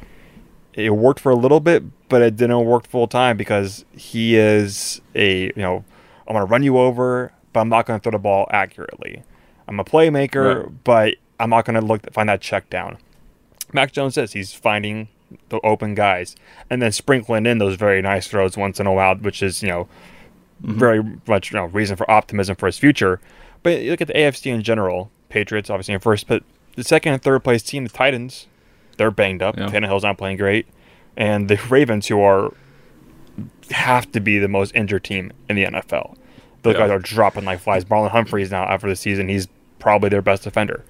It 0.73 0.91
worked 0.91 1.19
for 1.19 1.31
a 1.31 1.35
little 1.35 1.59
bit, 1.59 1.83
but 2.09 2.21
it 2.21 2.35
didn't 2.35 2.65
work 2.65 2.87
full 2.87 3.07
time 3.07 3.37
because 3.37 3.85
he 3.91 4.37
is 4.37 5.01
a, 5.15 5.45
you 5.45 5.53
know, 5.57 5.83
I'm 6.27 6.35
going 6.35 6.45
to 6.45 6.51
run 6.51 6.63
you 6.63 6.77
over, 6.77 7.33
but 7.53 7.61
I'm 7.61 7.69
not 7.69 7.85
going 7.85 7.99
to 7.99 8.03
throw 8.03 8.11
the 8.11 8.19
ball 8.19 8.47
accurately. 8.51 9.23
I'm 9.67 9.79
a 9.79 9.83
playmaker, 9.83 10.63
Right. 10.63 10.83
but 10.83 11.15
I'm 11.39 11.49
not 11.49 11.65
going 11.65 11.79
to 11.79 11.85
look 11.85 12.03
to 12.03 12.11
find 12.11 12.29
that 12.29 12.41
check 12.41 12.69
down. 12.69 12.97
Mac 13.73 13.91
Jones 13.91 14.15
says 14.15 14.33
he's 14.33 14.53
finding 14.53 15.09
the 15.49 15.59
open 15.61 15.93
guys 15.95 16.35
and 16.69 16.81
then 16.81 16.91
sprinkling 16.91 17.45
in 17.45 17.57
those 17.59 17.75
very 17.75 18.01
nice 18.01 18.27
throws 18.27 18.57
once 18.57 18.79
in 18.79 18.87
a 18.87 18.93
while, 18.93 19.15
which 19.15 19.43
is, 19.43 19.61
you 19.61 19.69
know, 19.69 19.87
mm-hmm. 20.63 20.79
very 20.79 21.03
much 21.27 21.51
you 21.51 21.57
know, 21.57 21.65
reason 21.65 21.95
for 21.95 22.09
optimism 22.09 22.55
for 22.55 22.65
his 22.65 22.77
future. 22.79 23.19
But 23.61 23.81
you 23.81 23.91
look 23.91 24.01
at 24.01 24.07
the 24.07 24.13
AFC 24.13 24.53
in 24.53 24.63
general, 24.63 25.11
Patriots 25.29 25.69
obviously 25.69 25.93
in 25.93 25.99
first, 25.99 26.27
but 26.27 26.43
the 26.75 26.83
second 26.83 27.13
and 27.13 27.21
third 27.21 27.43
place 27.43 27.61
team, 27.61 27.83
the 27.83 27.89
Titans, 27.89 28.47
they're 28.99 29.09
banged 29.09 29.41
up. 29.41 29.57
Yeah. 29.57 29.67
Tannehill's 29.69 30.03
not 30.03 30.19
playing 30.19 30.37
great. 30.37 30.67
And 31.17 31.49
the 31.49 31.55
Ravens, 31.69 32.05
who 32.07 32.21
are 32.21 32.53
have 33.71 34.11
to 34.11 34.19
be 34.19 34.37
the 34.37 34.47
most 34.47 34.75
injured 34.75 35.03
team 35.03 35.31
in 35.49 35.55
the 35.55 35.63
NFL. 35.65 36.15
Those 36.63 36.73
Yeah. 36.75 36.81
guys 36.81 36.89
are 36.91 36.99
dropping 36.99 37.45
like 37.45 37.59
flies. 37.59 37.85
Marlon 37.85 38.11
Humphrey's 38.11 38.51
now 38.51 38.63
after 38.65 38.87
the 38.87 38.95
season, 38.95 39.29
he's 39.29 39.47
probably 39.79 40.09
their 40.09 40.21
best 40.21 40.43
defender. 40.43 40.83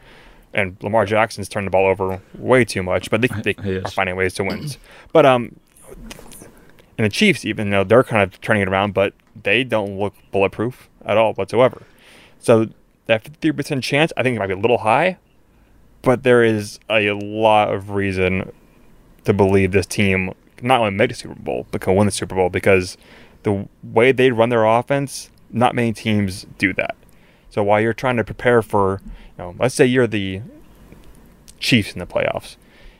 And 0.53 0.75
Lamar 0.81 1.05
Jackson's 1.05 1.47
turned 1.47 1.67
the 1.67 1.71
ball 1.71 1.85
over 1.85 2.21
way 2.35 2.65
too 2.65 2.81
much, 2.81 3.11
but 3.11 3.21
they, 3.21 3.27
they 3.43 3.75
are 3.77 3.87
finding 3.89 4.15
ways 4.15 4.33
to 4.35 4.43
win. 4.43 4.67
But 5.13 5.25
um, 5.25 5.55
and 6.97 7.05
the 7.05 7.09
Chiefs, 7.09 7.45
even 7.45 7.69
though 7.69 7.83
they're 7.83 8.03
kind 8.03 8.23
of 8.23 8.41
turning 8.41 8.63
it 8.63 8.67
around, 8.67 8.93
but 8.93 9.13
they 9.43 9.63
don't 9.63 9.97
look 9.99 10.13
bulletproof 10.31 10.89
at 11.05 11.17
all 11.17 11.33
whatsoever. 11.33 11.83
So 12.39 12.69
that 13.05 13.23
50% 13.23 13.81
chance, 13.83 14.11
I 14.17 14.23
think 14.23 14.35
it 14.35 14.39
might 14.39 14.47
be 14.47 14.53
a 14.53 14.57
little 14.57 14.79
high, 14.79 15.17
but 16.01 16.23
there 16.23 16.43
is 16.43 16.79
a 16.89 17.11
lot 17.11 17.73
of 17.73 17.91
reason 17.91 18.51
to 19.25 19.33
believe 19.33 19.71
this 19.71 19.85
team 19.85 20.33
not 20.61 20.79
only 20.79 20.91
make 20.91 21.09
the 21.09 21.15
Super 21.15 21.35
Bowl, 21.35 21.67
but 21.71 21.81
can 21.81 21.95
win 21.95 22.05
the 22.05 22.11
Super 22.11 22.35
Bowl 22.35 22.49
because 22.49 22.97
the 23.43 23.67
way 23.83 24.11
they 24.11 24.31
run 24.31 24.49
their 24.49 24.65
offense, 24.65 25.29
not 25.49 25.75
many 25.75 25.93
teams 25.93 26.45
do 26.57 26.73
that. 26.73 26.95
So 27.49 27.63
while 27.63 27.81
you're 27.81 27.93
trying 27.93 28.17
to 28.17 28.23
prepare 28.23 28.61
for, 28.61 29.01
you 29.05 29.43
know, 29.43 29.55
let's 29.57 29.75
say 29.75 29.85
you're 29.85 30.07
the 30.07 30.41
Chiefs 31.59 31.93
in 31.93 31.99
the 31.99 32.05
playoffs, 32.05 32.55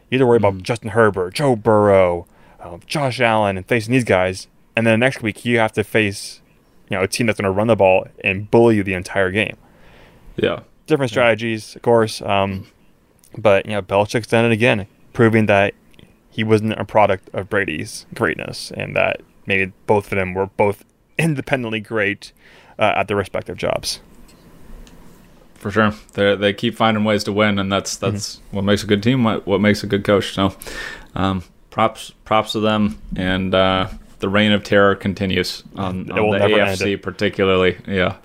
you 0.10 0.18
have 0.18 0.24
to 0.24 0.27
worry 0.27 0.38
about 0.38 0.63
Justin 0.63 0.89
Herbert, 0.89 1.34
Joe 1.34 1.56
Burrow, 1.56 2.25
um, 2.60 2.82
Josh 2.86 3.22
Allen, 3.22 3.58
and 3.58 3.65
facing 3.65 3.91
these 3.91 4.03
guys, 4.03 4.48
and 4.75 4.86
then 4.86 4.94
the 5.00 5.06
next 5.06 5.22
week 5.22 5.46
you 5.46 5.60
have 5.60 5.72
to 5.74 5.84
face, 5.84 6.41
you 6.89 6.98
know, 6.98 7.03
a 7.03 7.08
team 7.08 7.27
that's 7.27 7.39
going 7.39 7.51
to 7.51 7.56
run 7.56 7.68
the 7.68 7.75
ball 7.75 8.08
and 8.24 8.50
bully 8.50 8.77
you 8.77 8.84
the 8.84 8.94
entire 8.94 9.32
game. 9.32 9.58
Yeah. 10.36 10.62
Different 10.88 11.12
strategies, 11.12 11.75
of 11.75 11.84
course, 11.84 12.22
um, 12.22 12.65
but 13.38 13.66
you 13.66 13.72
know, 13.74 13.82
Belichick's 13.82 14.28
done 14.28 14.46
it 14.46 14.52
again, 14.52 14.88
proving 15.14 15.46
that 15.48 15.74
he 16.30 16.44
wasn't 16.44 16.74
a 16.74 16.86
product 16.86 17.30
of 17.34 17.50
Brady's 17.50 18.06
greatness, 18.14 18.72
and 18.72 18.96
that 18.96 19.22
maybe 19.46 19.72
both 19.88 20.12
of 20.12 20.18
them 20.18 20.34
were 20.34 20.46
both 20.48 20.84
independently 21.18 21.80
great 21.80 22.32
uh, 22.78 22.94
at 22.96 23.08
their 23.08 23.18
respective 23.18 23.58
jobs. 23.58 24.00
for 25.56 25.72
sure. 25.72 25.94
They 26.14 26.36
they 26.36 26.54
keep 26.54 26.76
finding 26.76 27.04
ways 27.04 27.24
to 27.26 27.34
win, 27.34 27.60
and 27.60 27.72
that's 27.72 27.98
Mm-hmm. 27.98 28.12
that's 28.14 28.40
what 28.52 28.64
makes 28.64 28.84
a 28.84 28.88
good 28.88 29.04
team. 29.04 29.24
What, 29.24 29.46
what 29.46 29.60
makes 29.62 29.84
a 29.84 29.88
good 29.88 30.04
coach. 30.04 30.34
So, 30.34 30.56
um, 31.16 31.44
props 31.70 32.12
props 32.26 32.54
to 32.54 32.60
them, 32.62 33.02
and 33.16 33.54
uh, 33.54 33.90
the 34.20 34.30
reign 34.30 34.52
of 34.54 34.64
terror 34.64 34.96
continues 34.96 35.64
on, 35.76 36.10
on 36.12 36.32
the. 36.32 36.38
AFC 36.38 37.02
particularly. 37.02 37.78
Yeah. 37.88 38.18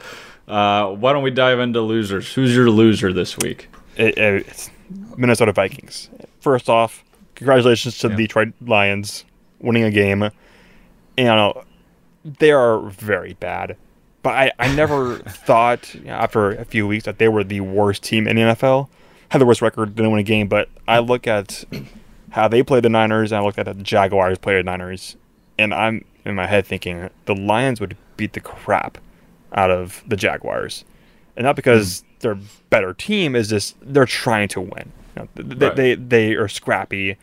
Uh, 0.46 0.90
why 0.90 1.12
don't 1.14 1.22
we 1.22 1.30
dive 1.30 1.58
into 1.58 1.80
losers? 1.80 2.32
Who's 2.34 2.54
your 2.54 2.68
loser 2.70 3.12
this 3.12 3.36
week? 3.38 3.68
It, 3.96 4.18
it- 4.18 4.46
it's 4.46 4.70
Minnesota 5.16 5.52
Vikings. 5.52 6.10
First 6.40 6.68
off, 6.68 7.04
congratulations 7.34 7.98
to 7.98 8.08
Yeah. 8.08 8.16
the 8.16 8.22
Detroit 8.24 8.52
Lions 8.64 9.24
winning 9.60 9.84
a 9.84 9.90
game. 9.90 10.22
And 10.22 10.32
you 11.16 11.24
know, 11.24 11.64
they 12.24 12.50
are 12.52 12.78
very 12.90 13.34
bad. 13.34 13.76
But 14.22 14.30
I, 14.34 14.52
I 14.58 14.74
never 14.74 15.18
thought 15.26 15.94
you 15.94 16.04
know, 16.04 16.12
after 16.14 16.50
a 16.52 16.64
few 16.64 16.86
weeks 16.86 17.04
that 17.04 17.18
they 17.18 17.28
were 17.28 17.44
the 17.44 17.60
worst 17.60 18.02
team 18.02 18.26
in 18.26 18.36
the 18.36 18.42
NFL. 18.42 18.88
had 19.30 19.40
the 19.40 19.46
worst 19.46 19.62
record, 19.62 19.94
didn't 19.94 20.10
win 20.10 20.20
a 20.20 20.24
game. 20.24 20.48
But 20.48 20.68
I 20.88 20.98
look 21.00 21.26
at 21.26 21.64
how 22.30 22.48
they 22.48 22.62
played 22.62 22.82
the 22.84 22.88
Niners, 22.88 23.32
and 23.32 23.40
I 23.40 23.44
look 23.44 23.58
at 23.58 23.66
how 23.66 23.72
the 23.74 23.82
Jaguars 23.82 24.38
played 24.38 24.58
the 24.58 24.62
Niners, 24.64 25.16
and 25.58 25.72
I'm 25.74 26.04
in 26.24 26.34
my 26.34 26.46
head 26.46 26.66
thinking 26.66 27.10
the 27.26 27.34
Lions 27.34 27.80
would 27.80 27.96
beat 28.16 28.32
the 28.32 28.40
crap 28.40 28.98
out 29.52 29.70
of 29.70 30.02
the 30.06 30.16
Jaguars, 30.16 30.84
and 31.36 31.44
not 31.44 31.56
because 31.56 32.02
mm. 32.02 32.04
they're 32.20 32.38
better 32.70 32.94
team, 32.94 33.34
is 33.36 33.48
just 33.48 33.76
they're 33.82 34.06
trying 34.06 34.48
to 34.48 34.60
win. 34.60 34.92
You 35.16 35.22
know, 35.22 35.28
they, 35.34 35.66
right. 35.66 35.76
they 35.76 35.94
they 35.94 36.32
are 36.34 36.48
scrappy, 36.48 37.16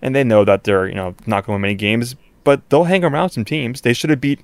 and 0.00 0.14
they 0.14 0.24
know 0.24 0.44
that 0.44 0.64
they're 0.64 0.88
you 0.88 0.94
know 0.94 1.14
not 1.26 1.46
going 1.46 1.52
to 1.52 1.52
win 1.54 1.62
many 1.62 1.74
games, 1.74 2.16
but 2.44 2.68
they'll 2.70 2.84
hang 2.84 3.04
around 3.04 3.30
some 3.30 3.44
teams. 3.44 3.80
They 3.80 3.92
should 3.92 4.10
have 4.10 4.20
beat 4.20 4.40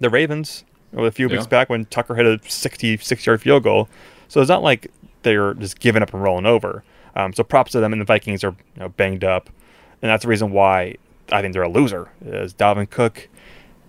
the 0.00 0.10
Ravens 0.10 0.64
a 0.94 1.10
few 1.10 1.28
yeah. 1.28 1.36
weeks 1.36 1.46
back 1.46 1.68
when 1.68 1.86
Tucker 1.86 2.14
hit 2.14 2.26
a 2.26 2.38
66 2.48 3.26
yard 3.26 3.40
field 3.40 3.62
goal. 3.62 3.88
So 4.28 4.40
it's 4.40 4.48
not 4.48 4.62
like 4.62 4.90
they're 5.22 5.54
just 5.54 5.80
giving 5.80 6.02
up 6.02 6.12
and 6.12 6.22
rolling 6.22 6.46
over. 6.46 6.84
Um, 7.14 7.32
so 7.32 7.42
props 7.42 7.72
to 7.72 7.80
them, 7.80 7.92
and 7.92 8.00
the 8.00 8.06
Vikings 8.06 8.42
are 8.42 8.54
you 8.74 8.80
know, 8.80 8.88
banged 8.88 9.24
up, 9.24 9.50
and 10.00 10.10
that's 10.10 10.22
the 10.22 10.28
reason 10.28 10.52
why 10.52 10.96
I 11.30 11.42
think 11.42 11.52
they're 11.52 11.62
a 11.62 11.68
loser. 11.68 12.10
Is 12.24 12.54
Dalvin 12.54 12.88
Cook? 12.88 13.28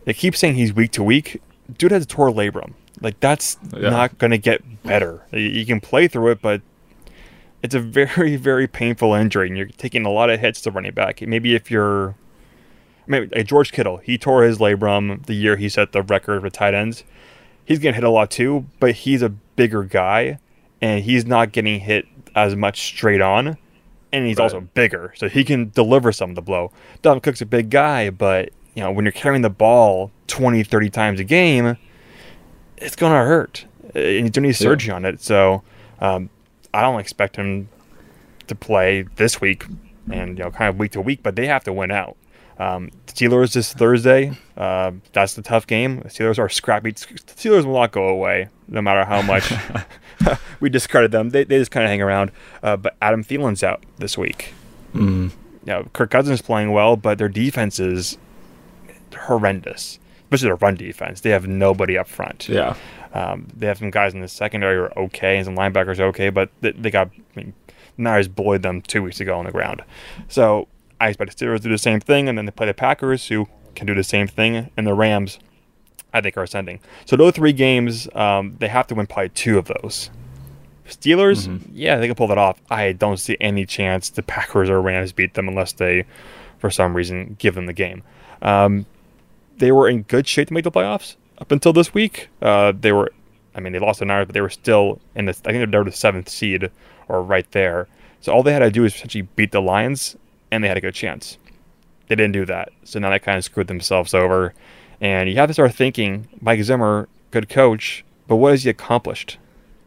They 0.05 0.13
keep 0.13 0.35
saying 0.35 0.55
he's 0.55 0.73
week 0.73 0.91
to 0.91 1.03
week. 1.03 1.41
Dude 1.77 1.91
has 1.91 2.03
a 2.03 2.07
torn 2.07 2.33
labrum. 2.33 2.73
Like 3.03 3.19
that's 3.19 3.57
yeah. 3.75 3.89
not 3.89 4.17
going 4.17 4.31
to 4.31 4.37
get 4.37 4.63
better. 4.83 5.21
You 5.31 5.65
can 5.65 5.81
play 5.81 6.07
through 6.07 6.31
it, 6.31 6.41
but 6.41 6.61
it's 7.61 7.75
a 7.75 7.79
very 7.79 8.35
very 8.37 8.65
painful 8.65 9.13
injury, 9.13 9.49
and 9.49 9.57
you're 9.57 9.67
taking 9.67 10.05
a 10.05 10.09
lot 10.09 10.29
of 10.29 10.39
hits 10.39 10.61
to 10.61 10.71
running 10.71 10.93
back. 10.93 11.21
Maybe 11.21 11.53
if 11.53 11.69
you're 11.69 12.15
maybe 13.05 13.27
like 13.35 13.45
George 13.45 13.73
Kittle, 13.73 13.97
he 13.97 14.17
tore 14.17 14.43
his 14.43 14.57
labrum 14.57 15.25
the 15.25 15.33
year 15.33 15.57
he 15.57 15.67
set 15.67 15.91
the 15.91 16.01
record 16.01 16.41
for 16.41 16.49
tight 16.49 16.73
ends. 16.73 17.03
He's 17.65 17.79
getting 17.79 17.95
hit 17.95 18.03
a 18.05 18.09
lot 18.09 18.31
too, 18.31 18.65
but 18.79 18.93
he's 18.95 19.21
a 19.21 19.29
bigger 19.29 19.83
guy, 19.83 20.39
and 20.81 21.03
he's 21.03 21.25
not 21.25 21.51
getting 21.51 21.81
hit 21.81 22.05
as 22.35 22.55
much 22.55 22.81
straight 22.83 23.21
on, 23.21 23.57
and 24.13 24.25
he's 24.25 24.37
right. 24.37 24.43
also 24.43 24.61
bigger, 24.61 25.13
so 25.17 25.27
he 25.27 25.43
can 25.43 25.71
deliver 25.71 26.13
some 26.13 26.29
of 26.29 26.35
the 26.37 26.41
blow. 26.41 26.71
Dalvin 27.01 27.21
Cook's 27.21 27.41
a 27.41 27.45
big 27.45 27.69
guy, 27.69 28.09
but 28.09 28.51
you 28.75 28.81
know 28.81 28.93
when 28.93 29.03
you're 29.03 29.11
carrying 29.11 29.41
the 29.41 29.49
ball 29.49 30.09
20, 30.27 30.63
30 30.63 30.89
times 30.89 31.19
a 31.19 31.25
game, 31.25 31.77
it's 32.83 32.95
gonna 32.95 33.25
hurt, 33.25 33.65
and 33.95 34.25
he's 34.25 34.31
doing 34.31 34.47
need 34.47 34.53
surgery 34.53 34.89
yeah. 34.89 34.95
on 34.95 35.05
it. 35.05 35.21
So 35.21 35.63
um, 35.99 36.29
I 36.73 36.81
don't 36.81 36.99
expect 36.99 37.35
him 37.35 37.69
to 38.47 38.55
play 38.55 39.03
this 39.15 39.39
week 39.39 39.65
and 40.11 40.37
you 40.37 40.43
know 40.43 40.51
kind 40.51 40.69
of 40.69 40.77
week 40.77 40.91
to 40.91 41.01
week, 41.01 41.21
but 41.23 41.35
they 41.35 41.47
have 41.47 41.63
to 41.63 41.73
win 41.73 41.91
out. 41.91 42.17
Um, 42.59 42.91
Steelers 43.07 43.53
this 43.53 43.73
Thursday. 43.73 44.33
Uh, 44.55 44.91
that's 45.11 45.33
the 45.33 45.41
tough 45.41 45.65
game. 45.65 46.01
The 46.01 46.09
Steelers 46.09 46.37
are 46.37 46.49
scrappy. 46.49 46.91
The 46.91 46.97
Steelers 46.97 47.65
will 47.65 47.73
not 47.73 47.91
go 47.91 48.07
away, 48.07 48.49
no 48.67 48.81
matter 48.81 49.05
how 49.05 49.21
much 49.21 49.51
we 50.59 50.69
discredit 50.69 51.11
them. 51.11 51.29
They, 51.29 51.43
they 51.43 51.57
just 51.57 51.71
kind 51.71 51.83
of 51.83 51.89
hang 51.89 52.01
around. 52.01 52.31
Uh, 52.61 52.77
but 52.77 52.95
Adam 53.01 53.23
Thielen's 53.23 53.63
out 53.63 53.83
this 53.97 54.17
week. 54.17 54.53
Mm. 54.93 55.31
Yeah, 55.65 55.83
Kirk 55.93 56.11
Cousins 56.11 56.39
is 56.39 56.45
playing 56.45 56.71
well, 56.71 56.95
but 56.95 57.17
their 57.17 57.29
defense 57.29 57.79
is 57.79 58.17
horrendous, 59.15 59.99
especially 60.33 60.49
their 60.49 60.55
run 60.55 60.75
defense. 60.75 61.21
They 61.21 61.29
have 61.29 61.47
nobody 61.47 61.97
up 61.97 62.07
front. 62.07 62.49
Yeah. 62.49 62.75
Um, 63.13 63.47
they 63.55 63.67
have 63.67 63.77
some 63.77 63.91
guys 63.91 64.13
in 64.13 64.21
the 64.21 64.27
secondary 64.27 64.77
who 64.77 64.83
are 64.83 64.99
okay, 64.99 65.37
and 65.37 65.45
some 65.45 65.55
linebackers 65.55 65.99
are 65.99 66.05
okay, 66.05 66.29
but 66.29 66.49
they, 66.61 66.71
they 66.71 66.89
got 66.89 67.09
I 67.09 67.39
mean, 67.39 67.53
Niners 67.97 68.27
bullied 68.27 68.63
them 68.63 68.81
two 68.81 69.03
weeks 69.03 69.19
ago 69.19 69.37
on 69.37 69.45
the 69.45 69.51
ground. 69.51 69.83
So 70.27 70.67
I 70.99 71.09
expect 71.09 71.37
the 71.37 71.45
Steelers 71.45 71.57
to 71.57 71.63
do 71.63 71.69
the 71.69 71.77
same 71.77 71.99
thing, 71.99 72.27
and 72.27 72.37
then 72.37 72.45
they 72.45 72.51
play 72.51 72.65
the 72.65 72.73
Packers, 72.73 73.27
who 73.27 73.47
can 73.75 73.85
do 73.85 73.93
the 73.93 74.03
same 74.03 74.27
thing, 74.27 74.69
and 74.75 74.87
the 74.87 74.93
Rams, 74.93 75.39
I 76.13 76.21
think, 76.21 76.37
are 76.37 76.43
ascending. 76.43 76.79
So 77.05 77.15
those 77.15 77.33
three 77.33 77.53
games, 77.53 78.07
um, 78.15 78.55
they 78.59 78.67
have 78.67 78.87
to 78.87 78.95
win 78.95 79.07
probably 79.07 79.29
two 79.29 79.57
of 79.57 79.65
those. 79.65 80.09
Steelers, 80.87 81.47
mm-hmm. 81.47 81.71
yeah, 81.73 81.97
they 81.97 82.07
can 82.07 82.15
pull 82.15 82.27
that 82.27 82.37
off. 82.37 82.59
I 82.69 82.91
don't 82.91 83.17
see 83.17 83.37
any 83.39 83.65
chance 83.65 84.09
the 84.09 84.23
Packers 84.23 84.69
or 84.69 84.81
Rams 84.81 85.11
beat 85.11 85.35
them 85.35 85.47
unless 85.47 85.73
they, 85.73 86.05
for 86.57 86.69
some 86.69 86.95
reason, 86.95 87.35
give 87.39 87.55
them 87.55 87.67
the 87.67 87.73
game. 87.73 88.03
Um, 88.41 88.85
they 89.57 89.71
were 89.71 89.87
in 89.87 90.03
good 90.03 90.27
shape 90.27 90.47
to 90.49 90.53
make 90.53 90.63
the 90.63 90.71
playoffs 90.71 91.15
up 91.37 91.51
until 91.51 91.73
this 91.73 91.93
week. 91.93 92.29
Uh, 92.41 92.73
they 92.77 92.91
were, 92.91 93.11
I 93.55 93.59
mean, 93.59 93.73
they 93.73 93.79
lost 93.79 93.99
the 93.99 94.05
Niners, 94.05 94.27
but 94.27 94.33
they 94.33 94.41
were 94.41 94.49
still 94.49 94.99
in 95.15 95.25
the. 95.25 95.31
I 95.45 95.51
think 95.51 95.71
they're 95.71 95.83
the 95.83 95.91
seventh 95.91 96.29
seed 96.29 96.71
or 97.07 97.21
right 97.21 97.49
there. 97.51 97.87
So 98.21 98.31
all 98.31 98.43
they 98.43 98.53
had 98.53 98.59
to 98.59 98.71
do 98.71 98.85
is 98.85 98.95
essentially 98.95 99.23
beat 99.35 99.51
the 99.51 99.61
Lions, 99.61 100.15
and 100.51 100.63
they 100.63 100.67
had 100.67 100.77
a 100.77 100.81
good 100.81 100.95
chance. 100.95 101.37
They 102.07 102.15
didn't 102.15 102.33
do 102.33 102.45
that, 102.45 102.69
so 102.83 102.99
now 102.99 103.09
they 103.09 103.19
kind 103.19 103.37
of 103.37 103.43
screwed 103.43 103.67
themselves 103.67 104.13
over. 104.13 104.53
And 105.01 105.29
you 105.29 105.35
have 105.35 105.49
to 105.49 105.53
start 105.53 105.73
thinking, 105.73 106.27
Mike 106.39 106.61
Zimmer, 106.63 107.09
good 107.31 107.49
coach, 107.49 108.05
but 108.27 108.37
what 108.37 108.51
has 108.51 108.63
he 108.63 108.69
accomplished 108.69 109.37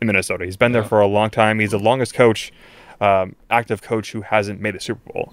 in 0.01 0.07
Minnesota? 0.07 0.45
He's 0.45 0.57
been 0.57 0.73
there 0.73 0.85
for 0.85 1.01
a 1.01 1.07
long 1.07 1.31
time. 1.31 1.59
He's 1.59 1.71
the 1.71 1.79
longest 1.79 2.15
coach, 2.15 2.53
um, 3.01 3.37
active 3.49 3.81
coach 3.81 4.13
who 4.13 4.23
hasn't 4.23 4.61
made 4.61 4.77
a 4.77 4.81
Super 4.81 5.13
Bowl. 5.13 5.33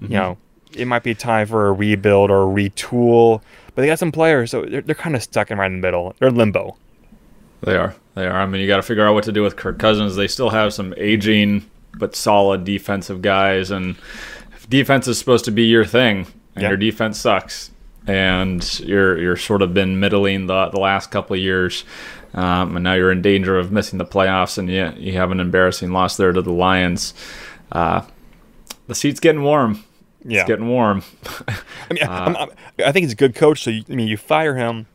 Mm-hmm. 0.00 0.12
You 0.12 0.18
know, 0.18 0.38
it 0.76 0.86
might 0.86 1.02
be 1.02 1.14
time 1.14 1.46
for 1.46 1.68
a 1.68 1.72
rebuild 1.72 2.30
or 2.30 2.42
a 2.42 2.46
retool, 2.46 3.42
but 3.74 3.82
they 3.82 3.88
got 3.88 3.98
some 3.98 4.12
players, 4.12 4.50
so 4.50 4.62
they're, 4.62 4.82
they're 4.82 4.94
kind 4.94 5.16
of 5.16 5.22
stuck 5.22 5.50
in 5.50 5.58
right 5.58 5.66
in 5.66 5.80
the 5.80 5.86
middle. 5.86 6.14
They're 6.18 6.30
limbo. 6.30 6.76
They 7.62 7.76
are. 7.76 7.94
They 8.14 8.26
are. 8.26 8.40
I 8.40 8.46
mean, 8.46 8.60
you 8.60 8.66
got 8.66 8.76
to 8.76 8.82
figure 8.82 9.06
out 9.06 9.14
what 9.14 9.24
to 9.24 9.32
do 9.32 9.42
with 9.42 9.56
Kirk 9.56 9.78
Cousins. 9.78 10.16
They 10.16 10.28
still 10.28 10.50
have 10.50 10.74
some 10.74 10.94
aging 10.96 11.68
but 11.98 12.16
solid 12.16 12.64
defensive 12.64 13.22
guys, 13.22 13.70
and 13.70 13.96
defense 14.68 15.06
is 15.08 15.18
supposed 15.18 15.44
to 15.44 15.50
be 15.50 15.64
your 15.64 15.84
thing, 15.84 16.26
and 16.54 16.62
your 16.62 16.76
defense 16.76 17.20
sucks, 17.20 17.70
and 18.06 18.80
you're 18.80 19.18
you're 19.18 19.36
sort 19.36 19.62
of 19.62 19.74
been 19.74 20.00
middling 20.00 20.46
the 20.46 20.68
the 20.68 20.80
last 20.80 21.10
couple 21.10 21.34
of 21.34 21.40
years. 21.40 21.84
Um, 22.34 22.76
and 22.76 22.84
now 22.84 22.94
you're 22.94 23.12
in 23.12 23.20
danger 23.20 23.58
of 23.58 23.72
missing 23.72 23.98
the 23.98 24.06
playoffs, 24.06 24.56
and 24.56 24.70
you 24.70 24.92
you 24.96 25.12
have 25.18 25.30
an 25.30 25.40
embarrassing 25.40 25.92
loss 25.92 26.16
there 26.16 26.32
to 26.32 26.42
the 26.42 26.52
Lions. 26.52 27.14
Uh, 27.70 28.02
the 28.86 28.94
seat's 28.94 29.20
getting 29.20 29.42
warm. 29.42 29.84
Yeah. 30.24 30.40
It's 30.40 30.48
getting 30.48 30.68
warm. 30.68 31.02
I 31.48 31.92
mean, 31.92 32.04
uh, 32.04 32.10
I'm, 32.10 32.36
I'm, 32.36 32.50
i 32.84 32.92
think 32.92 33.04
he's 33.04 33.12
a 33.12 33.16
good 33.16 33.34
coach. 33.34 33.62
So 33.62 33.70
you, 33.70 33.84
I 33.88 33.94
mean, 33.94 34.08
you 34.08 34.16
fire 34.16 34.56
him, 34.56 34.86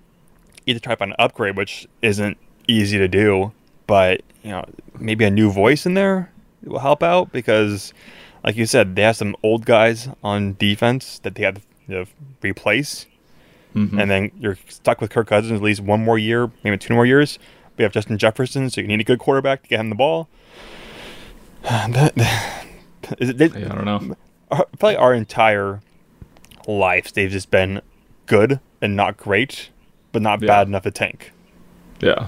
either 0.66 0.80
try 0.80 0.94
to 0.94 0.98
find 0.98 1.12
an 1.12 1.18
upgrade, 1.20 1.58
which 1.58 1.88
isn't 2.02 2.38
easy 2.68 2.98
to 2.98 3.08
do, 3.08 3.52
but 3.88 4.22
you 4.44 4.52
know, 4.52 4.66
maybe 5.00 5.26
a 5.26 5.30
new 5.30 5.52
voice 5.52 5.86
in 5.86 5.94
there 5.94 6.32
will 6.64 6.80
help 6.80 7.04
out 7.04 7.32
because, 7.32 7.94
like 8.44 8.56
you 8.56 8.66
said, 8.66 8.96
they 8.96 9.02
have 9.02 9.16
some 9.16 9.36
old 9.44 9.66
guys 9.66 10.10
on 10.24 10.56
defense 10.60 11.20
that 11.20 11.36
they 11.36 11.44
have 11.44 11.56
to 11.56 11.62
you 11.88 11.96
know, 11.96 12.06
replace, 12.42 13.06
mm-hmm. 13.76 14.00
and 14.00 14.12
then 14.12 14.32
you're 14.40 14.58
stuck 14.68 15.02
with 15.02 15.10
Kirk 15.10 15.28
Cousins 15.28 15.54
at 15.54 15.62
least 15.62 15.82
one 15.82 16.04
more 16.04 16.18
year, 16.18 16.52
maybe 16.64 16.78
two 16.78 16.94
more 16.94 17.06
years. 17.06 17.40
We 17.78 17.84
have 17.84 17.92
Justin 17.92 18.18
Jefferson, 18.18 18.70
so 18.70 18.82
you 18.82 18.88
need 18.88 19.00
a 19.00 19.04
good 19.04 19.20
quarterback 19.20 19.64
to 19.64 19.70
get 19.70 19.80
him 19.80 19.90
the 19.90 19.96
ball. 19.96 20.28
that, 21.64 22.14
is 23.20 23.30
it, 23.30 23.56
yeah, 23.56 23.72
I 23.72 23.76
don't 23.76 23.86
know. 23.86 24.16
Probably 24.50 24.96
our 24.96 25.14
entire 25.14 25.82
life, 26.68 27.14
they've 27.14 27.32
just 27.32 27.52
been 27.52 27.82
good 28.26 28.60
and 28.82 28.96
not 28.96 29.18
great, 29.18 29.70
but 30.12 30.22
not 30.22 30.42
yeah. 30.42 30.48
bad 30.48 30.68
enough 30.68 30.84
to 30.84 30.92
tank. 30.92 31.32
Yeah, 32.00 32.28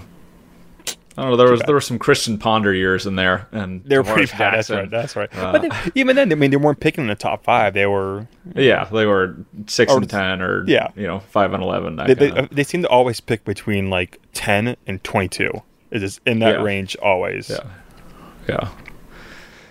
I 1.19 1.23
don't 1.23 1.31
know. 1.31 1.37
There 1.37 1.51
was 1.51 1.61
there 1.61 1.75
were 1.75 1.81
some 1.81 1.99
Christian 1.99 2.37
Ponder 2.37 2.73
years 2.73 3.05
in 3.05 3.15
there, 3.17 3.47
and 3.51 3.83
they 3.83 3.97
were 3.97 4.05
pretty 4.05 4.31
bad. 4.37 4.55
That's 4.55 4.69
right. 4.69 4.89
That's 4.89 5.15
right. 5.17 5.29
Uh, 5.35 5.51
but 5.51 5.91
even 5.93 6.15
then, 6.15 6.31
I 6.31 6.35
mean, 6.35 6.49
they 6.49 6.57
weren't 6.57 6.79
picking 6.79 7.03
in 7.03 7.07
the 7.09 7.15
top 7.15 7.43
five. 7.43 7.73
They 7.73 7.85
were. 7.85 8.27
Yeah, 8.55 8.85
they 8.85 9.05
were 9.05 9.35
six 9.67 9.91
or, 9.91 9.97
and 9.97 10.09
ten, 10.09 10.41
or 10.41 10.65
yeah, 10.65 10.91
you 10.95 11.05
know, 11.05 11.19
five 11.19 11.53
and 11.53 11.61
eleven. 11.61 11.97
They, 11.97 12.13
they, 12.13 12.47
they, 12.51 12.63
seem 12.63 12.83
to 12.83 12.87
always 12.87 13.19
pick 13.19 13.43
between 13.43 13.89
like 13.89 14.19
ten 14.33 14.77
and 14.87 15.03
twenty-two. 15.03 15.61
It 15.91 16.03
is 16.03 16.21
in 16.25 16.39
that 16.39 16.55
yeah. 16.55 16.63
range 16.63 16.95
always. 17.01 17.49
Yeah, 17.49 17.63
yeah. 18.47 18.69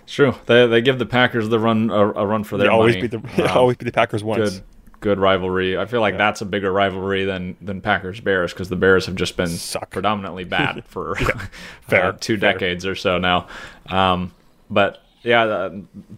It's 0.09 0.15
true. 0.15 0.35
They 0.47 0.67
they 0.67 0.81
give 0.81 0.99
the 0.99 1.05
Packers 1.05 1.51
the 1.51 1.59
run 1.59 1.91
a, 1.91 2.01
a 2.01 2.27
run 2.27 2.43
for 2.43 2.57
their 2.57 2.69
they 2.69 2.73
always 2.73 2.97
money. 2.97 3.09
Beat 3.09 3.37
the, 3.37 3.45
um, 3.51 3.59
always 3.59 3.77
beat 3.77 3.85
the 3.85 3.93
Packers 3.93 4.25
once. 4.25 4.53
Good 4.53 4.63
good 5.01 5.19
rivalry. 5.19 5.77
I 5.77 5.85
feel 5.85 6.01
like 6.01 6.15
yeah. 6.15 6.19
that's 6.19 6.41
a 6.41 6.47
bigger 6.47 6.73
rivalry 6.73 7.27
than 7.27 7.59
than 7.61 7.83
Packers 7.83 8.19
Bears 8.19 8.55
because 8.55 8.71
the 8.71 8.77
Bears 8.77 9.05
have 9.05 9.17
just 9.17 9.37
been 9.37 9.49
Suck. 9.49 9.91
predominantly 9.91 10.45
bad 10.45 10.83
for 10.87 11.15
uh, 11.91 12.13
two 12.13 12.39
Fair. 12.39 12.53
decades 12.55 12.87
or 12.87 12.95
so 12.95 13.19
now. 13.19 13.49
Um, 13.91 14.33
but 14.71 15.03
yeah, 15.25 15.69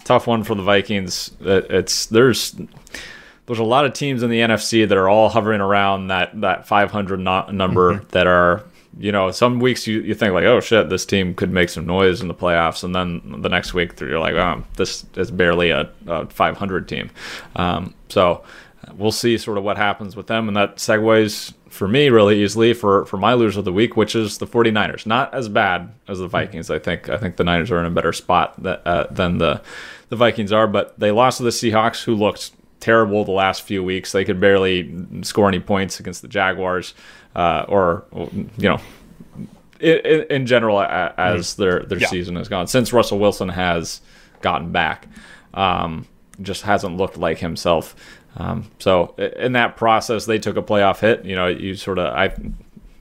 tough 0.04 0.28
one 0.28 0.44
for 0.44 0.54
the 0.54 0.62
Vikings. 0.62 1.32
It's 1.40 2.06
there's 2.06 2.54
there's 3.46 3.58
a 3.58 3.64
lot 3.64 3.86
of 3.86 3.92
teams 3.92 4.22
in 4.22 4.30
the 4.30 4.38
NFC 4.38 4.88
that 4.88 4.96
are 4.96 5.08
all 5.08 5.30
hovering 5.30 5.60
around 5.60 6.06
that 6.06 6.40
that 6.42 6.68
500 6.68 7.18
no- 7.18 7.46
number 7.50 7.94
mm-hmm. 7.94 8.08
that 8.10 8.28
are 8.28 8.62
you 8.98 9.12
know, 9.12 9.30
some 9.30 9.60
weeks 9.60 9.86
you, 9.86 10.00
you 10.00 10.14
think 10.14 10.34
like, 10.34 10.44
oh 10.44 10.60
shit, 10.60 10.88
this 10.88 11.06
team 11.06 11.34
could 11.34 11.50
make 11.50 11.68
some 11.68 11.86
noise 11.86 12.20
in 12.20 12.28
the 12.28 12.34
playoffs, 12.34 12.82
and 12.82 12.94
then 12.94 13.40
the 13.42 13.48
next 13.48 13.72
week 13.74 13.98
you're 14.00 14.18
like, 14.18 14.34
oh, 14.34 14.64
this 14.76 15.06
is 15.16 15.30
barely 15.30 15.70
a, 15.70 15.90
a 16.06 16.26
500 16.26 16.88
team. 16.88 17.10
Um, 17.56 17.94
so 18.08 18.42
we'll 18.94 19.12
see 19.12 19.38
sort 19.38 19.58
of 19.58 19.64
what 19.64 19.76
happens 19.76 20.16
with 20.16 20.26
them. 20.26 20.48
And 20.48 20.56
that 20.56 20.76
segues 20.76 21.52
for 21.68 21.86
me 21.86 22.08
really 22.08 22.42
easily 22.42 22.74
for, 22.74 23.04
for 23.06 23.16
my 23.16 23.34
loser 23.34 23.60
of 23.60 23.64
the 23.64 23.72
week, 23.72 23.96
which 23.96 24.14
is 24.14 24.38
the 24.38 24.46
49ers. 24.46 25.06
Not 25.06 25.32
as 25.34 25.48
bad 25.48 25.92
as 26.08 26.18
the 26.18 26.26
Vikings. 26.26 26.70
I 26.70 26.78
think 26.78 27.08
I 27.08 27.16
think 27.16 27.36
the 27.36 27.44
Niners 27.44 27.70
are 27.70 27.78
in 27.78 27.86
a 27.86 27.90
better 27.90 28.12
spot 28.12 28.60
that, 28.62 28.86
uh, 28.86 29.06
than 29.10 29.38
the 29.38 29.62
the 30.08 30.16
Vikings 30.16 30.52
are, 30.52 30.66
but 30.66 30.98
they 30.98 31.12
lost 31.12 31.38
to 31.38 31.44
the 31.44 31.50
Seahawks, 31.50 32.02
who 32.02 32.16
looked 32.16 32.50
terrible 32.80 33.24
the 33.24 33.30
last 33.30 33.62
few 33.62 33.84
weeks. 33.84 34.10
They 34.10 34.24
could 34.24 34.40
barely 34.40 34.92
score 35.22 35.46
any 35.46 35.60
points 35.60 36.00
against 36.00 36.22
the 36.22 36.28
Jaguars, 36.28 36.94
uh, 37.34 37.64
or 37.68 38.04
you 38.12 38.48
know, 38.58 38.80
in, 39.80 40.26
in 40.30 40.46
general 40.46 40.80
as 40.82 41.54
their 41.54 41.80
their 41.84 41.98
Yeah. 41.98 42.08
season 42.08 42.36
has 42.36 42.48
gone 42.48 42.66
since 42.66 42.92
Russell 42.92 43.18
Wilson 43.18 43.48
has 43.48 44.00
gotten 44.42 44.72
back, 44.72 45.06
um, 45.54 46.06
just 46.42 46.62
hasn't 46.62 46.96
looked 46.96 47.16
like 47.18 47.38
himself. 47.38 47.94
Um, 48.36 48.70
so 48.78 49.14
in 49.16 49.52
that 49.52 49.76
process, 49.76 50.24
they 50.26 50.38
took 50.38 50.56
a 50.56 50.62
playoff 50.62 51.00
hit. 51.00 51.24
You 51.24 51.34
know, 51.36 51.46
you 51.48 51.74
sort 51.74 51.98
of 51.98 52.14
I. 52.14 52.34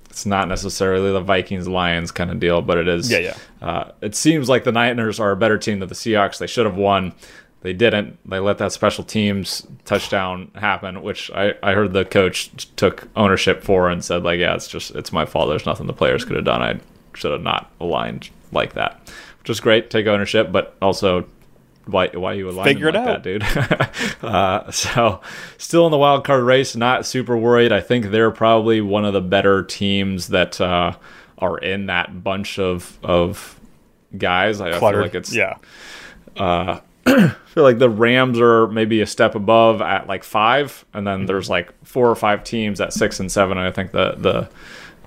It's 0.10 0.26
not 0.26 0.48
necessarily 0.48 1.12
the 1.14 1.22
Vikings 1.22 1.68
Lions 1.68 2.12
kind 2.12 2.32
of 2.32 2.40
deal, 2.40 2.62
but 2.64 2.78
it 2.80 2.88
is. 2.88 3.12
Yeah, 3.12 3.20
yeah. 3.20 3.38
Uh, 3.62 3.92
it 4.02 4.16
seems 4.16 4.50
like 4.50 4.64
the 4.64 4.72
Niners 4.72 5.20
are 5.20 5.32
a 5.32 5.36
better 5.38 5.58
team 5.58 5.80
than 5.80 5.88
the 5.88 5.96
Seahawks. 5.96 6.40
They 6.40 6.48
should 6.48 6.66
have 6.66 6.76
won. 6.76 7.14
They 7.62 7.74
didn't. 7.74 8.18
They 8.28 8.40
let 8.40 8.58
that 8.60 8.72
special 8.72 9.04
teams 9.04 9.68
touchdown 9.84 10.52
happen, 10.56 11.02
which 11.02 11.30
I, 11.32 11.56
I 11.62 11.74
heard 11.74 11.92
the 11.92 12.06
coach 12.06 12.52
took 12.78 13.08
ownership 13.18 13.64
for 13.64 13.90
and 13.90 14.04
said 14.04 14.24
like, 14.24 14.40
yeah, 14.40 14.56
it's 14.56 14.68
just 14.68 14.96
it's 14.96 15.12
my 15.12 15.26
fault. 15.26 15.50
There's 15.50 15.66
nothing 15.66 15.88
the 15.88 15.94
players 15.94 16.24
could 16.24 16.38
have 16.38 16.46
done. 16.46 16.62
I 16.62 16.80
should 17.14 17.32
have 17.32 17.42
not 17.42 17.70
aligned 17.82 18.30
like 18.54 18.74
that, 18.74 19.12
which 19.40 19.50
is 19.50 19.60
great. 19.60 19.90
Take 19.90 20.08
ownership, 20.08 20.54
but 20.54 20.78
also 20.82 21.26
why 21.86 22.08
why 22.08 22.34
you 22.34 22.50
align 22.50 22.66
Figure 22.66 22.90
it 22.90 22.96
like 22.96 23.08
out. 23.08 23.24
that, 23.24 24.20
dude? 24.20 24.24
uh, 24.24 24.72
so 24.72 25.20
still 25.58 25.86
in 25.86 25.92
the 25.92 25.98
wild 25.98 26.24
card 26.24 26.44
race. 26.44 26.78
Not 26.78 27.06
super 27.06 27.38
worried. 27.38 27.74
I 27.74 27.82
think 27.82 28.06
they're 28.12 28.32
probably 28.32 28.80
one 28.80 29.04
of 29.04 29.12
the 29.14 29.22
better 29.22 29.64
teams 29.64 30.30
that 30.30 30.62
uh, 30.62 30.94
are 31.38 31.58
in 31.58 31.88
that 31.88 32.24
bunch 32.24 32.58
of 32.58 32.98
of 33.04 33.60
guys. 34.18 34.62
I 34.62 34.70
I 34.70 34.80
feel 34.80 35.02
like 35.02 35.16
it's 35.16 35.36
yeah. 35.36 35.58
I 37.06 37.30
feel 37.46 37.64
like 37.64 37.80
the 37.80 37.90
Rams 37.90 38.40
are 38.40 38.68
maybe 38.68 39.02
a 39.02 39.08
step 39.08 39.36
above 39.36 39.82
at 39.82 40.08
like 40.08 40.24
five, 40.24 40.86
and 40.94 41.06
then 41.06 41.26
there's 41.26 41.50
like 41.50 41.74
four 41.86 42.10
or 42.10 42.16
five 42.16 42.44
teams 42.44 42.82
at 42.82 42.94
six 42.94 43.20
and 43.20 43.32
seven. 43.32 43.58
And 43.58 43.68
I 43.68 43.72
think 43.72 43.92
the 43.92 44.16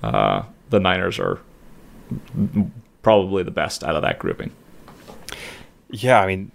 the 0.01 0.07
uh, 0.07 0.43
the 0.69 0.79
Niners 0.79 1.19
are 1.19 1.39
probably 3.01 3.43
the 3.43 3.51
best 3.51 3.83
out 3.83 3.95
of 3.95 4.01
that 4.01 4.19
grouping. 4.19 4.51
Yeah, 5.89 6.19
I 6.19 6.27
mean, 6.27 6.51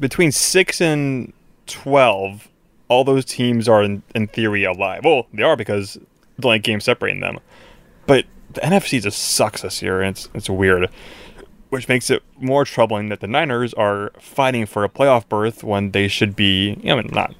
between 0.00 0.32
six 0.32 0.80
and 0.80 1.32
twelve, 1.66 2.48
all 2.88 3.04
those 3.04 3.24
teams 3.24 3.68
are 3.68 3.82
in, 3.82 4.02
in 4.14 4.26
theory 4.28 4.64
alive. 4.64 5.02
Well, 5.04 5.26
they 5.32 5.42
are 5.42 5.56
because 5.56 5.98
the 6.38 6.46
only 6.48 6.58
game 6.58 6.80
separating 6.80 7.20
them. 7.20 7.38
But 8.06 8.26
the 8.52 8.60
NFC 8.60 9.00
just 9.00 9.18
sucks 9.18 9.62
this 9.62 9.82
year, 9.82 10.00
and 10.00 10.16
it's 10.16 10.28
it's 10.34 10.50
weird, 10.50 10.88
which 11.74 11.88
makes 11.88 12.08
it 12.08 12.22
more 12.38 12.64
troubling 12.64 13.08
that 13.08 13.18
the 13.18 13.26
Niners 13.26 13.74
are 13.74 14.12
fighting 14.20 14.64
for 14.64 14.84
a 14.84 14.88
playoff 14.88 15.28
berth 15.28 15.64
when 15.64 15.90
they 15.90 16.06
should 16.06 16.36
be. 16.36 16.78
I 16.84 16.94
mean, 16.94 17.08
not 17.12 17.34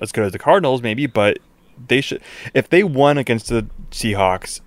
as 0.00 0.10
good 0.10 0.24
as 0.24 0.32
the 0.32 0.38
Cardinals, 0.38 0.80
maybe, 0.80 1.06
but 1.06 1.38
they 1.86 2.00
should. 2.00 2.22
If 2.54 2.70
they 2.70 2.82
won 2.82 3.18
against 3.18 3.48
the 3.48 3.66
Seahawks, 3.90 4.62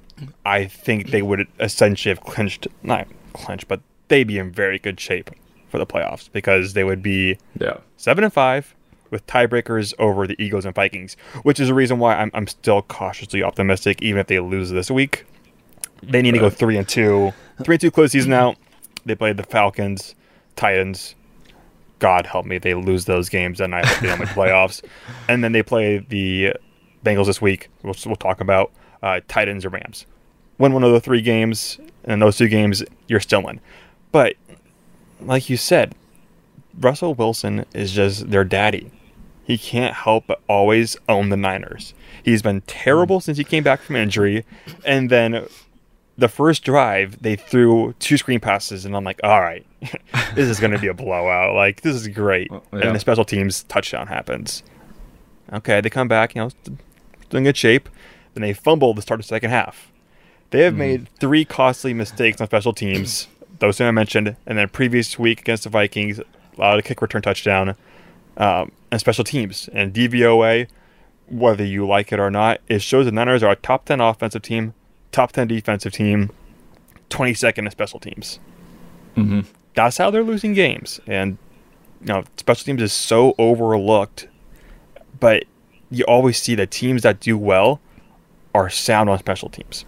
I 0.45 0.65
think 0.65 1.09
they 1.09 1.23
would 1.23 1.47
essentially 1.59 2.13
have 2.15 2.23
clinched, 2.23 2.67
not 2.83 3.07
clinched, 3.33 3.67
but 3.67 3.81
they'd 4.07 4.25
be 4.27 4.37
in 4.37 4.51
very 4.51 4.77
good 4.77 4.99
shape 4.99 5.31
for 5.67 5.79
the 5.79 5.85
playoffs 5.87 6.29
because 6.31 6.73
they 6.73 6.83
would 6.83 7.01
be 7.01 7.39
Yeah. 7.59 7.77
seven 7.97 8.23
and 8.23 8.31
five 8.31 8.75
with 9.09 9.25
tiebreakers 9.25 9.95
over 9.97 10.27
the 10.27 10.35
Eagles 10.37 10.63
and 10.63 10.75
Vikings, 10.75 11.17
which 11.41 11.59
is 11.59 11.69
the 11.69 11.73
reason 11.73 11.97
why 11.97 12.13
I'm, 12.17 12.29
I'm 12.35 12.45
still 12.45 12.83
cautiously 12.83 13.41
optimistic, 13.41 13.99
even 14.03 14.19
if 14.19 14.27
they 14.27 14.39
lose 14.39 14.69
this 14.69 14.91
week. 14.91 15.25
They 16.03 16.21
need 16.21 16.33
to 16.33 16.39
go 16.39 16.51
three 16.51 16.77
and 16.77 16.87
two. 16.87 17.33
Three 17.63 17.75
and 17.75 17.81
two 17.81 17.89
close 17.91 18.11
season 18.11 18.31
out. 18.33 18.57
They 19.05 19.15
played 19.15 19.37
the 19.37 19.43
Falcons, 19.43 20.15
Titans. 20.55 21.15
God 21.99 22.25
help 22.25 22.45
me, 22.45 22.57
they 22.57 22.73
lose 22.73 23.05
those 23.05 23.29
games, 23.29 23.61
and 23.61 23.75
I 23.75 23.85
hope 23.85 23.99
they 23.99 24.07
don't 24.07 24.19
make 24.19 24.29
the 24.29 24.33
playoffs. 24.33 24.83
And 25.27 25.43
then 25.43 25.51
they 25.51 25.61
play 25.61 25.99
the 25.99 26.53
Bengals 27.05 27.27
this 27.27 27.41
week. 27.41 27.69
We'll, 27.83 27.95
we'll 28.05 28.15
talk 28.15 28.41
about 28.41 28.71
uh, 29.03 29.21
Titans 29.27 29.65
or 29.65 29.69
Rams. 29.69 30.05
Win 30.57 30.73
one 30.73 30.83
of 30.83 30.91
the 30.91 30.99
three 30.99 31.21
games, 31.21 31.79
and 32.03 32.21
those 32.21 32.37
two 32.37 32.47
games, 32.47 32.83
you're 33.07 33.19
still 33.19 33.47
in. 33.47 33.59
But 34.11 34.35
like 35.19 35.49
you 35.49 35.57
said, 35.57 35.95
Russell 36.79 37.13
Wilson 37.13 37.65
is 37.73 37.91
just 37.91 38.31
their 38.31 38.43
daddy. 38.43 38.91
He 39.43 39.57
can't 39.57 39.93
help 39.93 40.27
but 40.27 40.41
always 40.47 40.97
own 41.09 41.29
the 41.29 41.37
Niners. 41.37 41.93
He's 42.23 42.41
been 42.41 42.61
terrible 42.61 43.19
since 43.19 43.37
he 43.37 43.43
came 43.43 43.63
back 43.63 43.81
from 43.81 43.95
injury, 43.95 44.45
and 44.85 45.09
then 45.09 45.47
the 46.17 46.27
first 46.27 46.63
drive 46.63 47.21
they 47.21 47.35
threw 47.35 47.93
two 47.99 48.17
screen 48.17 48.39
passes, 48.39 48.85
and 48.85 48.95
I'm 48.95 49.03
like, 49.03 49.19
all 49.23 49.41
right, 49.41 49.65
this 50.35 50.49
is 50.49 50.59
going 50.59 50.71
to 50.71 50.79
be 50.79 50.87
a 50.87 50.93
blowout. 50.93 51.55
Like 51.55 51.81
this 51.81 51.95
is 51.95 52.07
great. 52.07 52.49
yeah. 52.51 52.59
And 52.73 52.95
the 52.95 52.99
special 52.99 53.25
teams 53.25 53.63
touchdown 53.63 54.07
happens. 54.07 54.63
Okay, 55.53 55.81
they 55.81 55.89
come 55.89 56.07
back, 56.07 56.35
you 56.35 56.41
know, 56.41 56.49
still 56.49 57.37
in 57.37 57.43
good 57.43 57.57
shape. 57.57 57.89
Then 58.33 58.41
they 58.41 58.53
fumble 58.53 58.93
to 58.95 59.01
start 59.01 59.19
the 59.19 59.25
second 59.25 59.49
half. 59.49 59.91
They 60.51 60.61
have 60.61 60.75
made 60.75 61.07
three 61.19 61.45
costly 61.45 61.93
mistakes 61.93 62.39
on 62.41 62.47
special 62.47 62.73
teams. 62.73 63.27
Those 63.59 63.77
who 63.77 63.85
I 63.85 63.91
mentioned, 63.91 64.35
and 64.45 64.57
then 64.57 64.69
previous 64.69 65.19
week 65.19 65.41
against 65.41 65.63
the 65.63 65.69
Vikings, 65.69 66.19
allowed 66.57 66.79
a 66.79 66.81
kick 66.81 67.01
return 67.01 67.21
touchdown, 67.21 67.75
um, 68.37 68.71
and 68.91 68.99
special 68.99 69.23
teams 69.23 69.69
and 69.73 69.93
DVOA. 69.93 70.67
Whether 71.29 71.63
you 71.63 71.87
like 71.87 72.11
it 72.11 72.19
or 72.19 72.29
not, 72.29 72.59
it 72.67 72.81
shows 72.81 73.05
the 73.05 73.11
Niners 73.11 73.43
are 73.43 73.51
a 73.51 73.55
top 73.55 73.85
ten 73.85 74.01
offensive 74.01 74.41
team, 74.41 74.73
top 75.11 75.31
ten 75.31 75.47
defensive 75.47 75.93
team, 75.93 76.31
twenty 77.09 77.33
second 77.33 77.65
in 77.65 77.71
special 77.71 77.99
teams. 77.99 78.39
Mm-hmm. 79.15 79.41
That's 79.73 79.97
how 79.97 80.11
they're 80.11 80.23
losing 80.23 80.53
games, 80.53 80.99
and 81.07 81.37
you 82.01 82.07
know 82.07 82.23
special 82.37 82.65
teams 82.65 82.81
is 82.81 82.93
so 82.93 83.35
overlooked. 83.37 84.27
But 85.19 85.45
you 85.89 86.03
always 86.05 86.41
see 86.41 86.55
that 86.55 86.71
teams 86.71 87.03
that 87.03 87.19
do 87.19 87.37
well 87.37 87.79
are 88.53 88.69
sound 88.69 89.09
on 89.09 89.19
special 89.19 89.49
teams. 89.49 89.85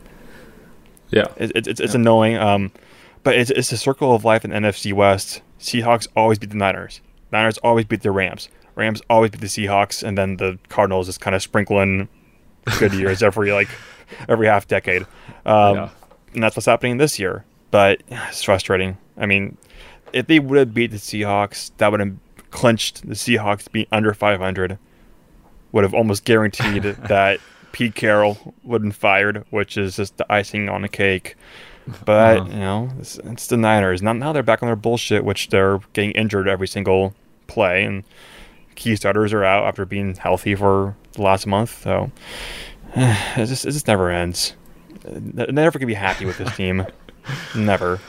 Yeah. 1.09 1.27
It, 1.37 1.51
it, 1.55 1.67
it's 1.67 1.79
it's 1.79 1.95
annoying. 1.95 2.37
Um, 2.37 2.71
but 3.23 3.35
it's 3.35 3.51
it's 3.51 3.71
a 3.71 3.77
circle 3.77 4.13
of 4.13 4.25
life 4.25 4.43
in 4.43 4.51
NFC 4.51 4.93
West. 4.93 5.41
Seahawks 5.59 6.07
always 6.15 6.39
beat 6.39 6.49
the 6.49 6.57
Niners. 6.57 7.01
Niners 7.31 7.57
always 7.59 7.85
beat 7.85 8.01
the 8.01 8.11
Rams. 8.11 8.49
Rams 8.75 9.01
always 9.09 9.31
beat 9.31 9.41
the 9.41 9.47
Seahawks, 9.47 10.03
and 10.03 10.17
then 10.17 10.37
the 10.37 10.59
Cardinals 10.69 11.07
is 11.07 11.17
kind 11.17 11.35
of 11.35 11.41
sprinkling 11.41 12.09
good 12.79 12.93
years 12.93 13.21
every 13.23 13.51
like 13.51 13.69
every 14.29 14.47
half 14.47 14.67
decade. 14.67 15.03
Um, 15.45 15.75
Yeah. 15.75 15.89
And 16.33 16.41
that's 16.43 16.55
what's 16.55 16.65
happening 16.65 16.97
this 16.97 17.19
year. 17.19 17.45
But 17.71 18.01
it's 18.09 18.43
frustrating. 18.43 18.97
I 19.17 19.25
mean, 19.25 19.57
if 20.13 20.27
they 20.27 20.39
would 20.39 20.57
have 20.57 20.73
beat 20.73 20.91
the 20.91 20.97
Seahawks, 20.97 21.71
that 21.77 21.91
would 21.91 21.99
have 21.99 22.15
clinched 22.51 23.07
the 23.07 23.15
Seahawks 23.15 23.71
being 23.71 23.87
under 23.91 24.13
500. 24.13 24.77
Would 25.71 25.83
have 25.83 25.93
almost 25.93 26.23
guaranteed 26.25 26.83
that 27.07 27.39
Pete 27.71 27.95
Carroll 27.95 28.53
would 28.63 28.77
have 28.77 28.81
been 28.83 28.91
fired, 28.91 29.45
which 29.49 29.77
is 29.77 29.95
just 29.95 30.17
the 30.17 30.31
icing 30.31 30.69
on 30.69 30.81
the 30.83 30.89
cake. 30.89 31.35
But 32.05 32.37
Uh-huh. 32.37 32.49
you 32.51 32.59
know, 32.59 32.89
it's, 32.99 33.17
it's 33.23 33.47
the 33.47 33.57
Niners. 33.57 34.01
Now, 34.01 34.13
now 34.13 34.31
they're 34.33 34.43
back 34.43 34.61
on 34.63 34.67
their 34.67 34.75
bullshit, 34.75 35.25
which 35.25 35.49
they're 35.49 35.79
getting 35.93 36.11
injured 36.11 36.47
every 36.47 36.67
single 36.67 37.13
play, 37.47 37.83
and 37.83 38.03
key 38.75 38.95
starters 38.95 39.33
are 39.33 39.43
out 39.43 39.65
after 39.65 39.83
being 39.85 40.15
healthy 40.15 40.55
for 40.55 40.95
the 41.13 41.21
last 41.23 41.45
month. 41.45 41.81
So 41.83 42.11
it 43.37 43.45
just 43.45 43.65
it 43.65 43.71
just 43.71 43.87
never 43.87 44.09
ends. 44.09 44.53
Never 45.05 45.79
gonna 45.79 45.87
be 45.87 45.93
happy 45.93 46.25
with 46.25 46.37
this 46.37 46.55
team. 46.57 46.85
Never. 47.55 47.99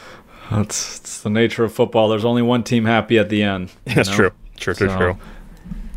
That's, 0.50 0.98
it's 0.98 1.22
the 1.22 1.30
nature 1.30 1.64
of 1.64 1.72
football. 1.72 2.08
There's 2.08 2.24
only 2.24 2.42
one 2.42 2.64
team 2.64 2.84
happy 2.84 3.18
at 3.18 3.28
the 3.28 3.42
end. 3.42 3.72
That's 3.84 4.10
know? 4.10 4.16
true. 4.16 4.30
True. 4.56 4.74
True. 4.74 4.88
So, 4.88 4.96
true. 4.96 5.18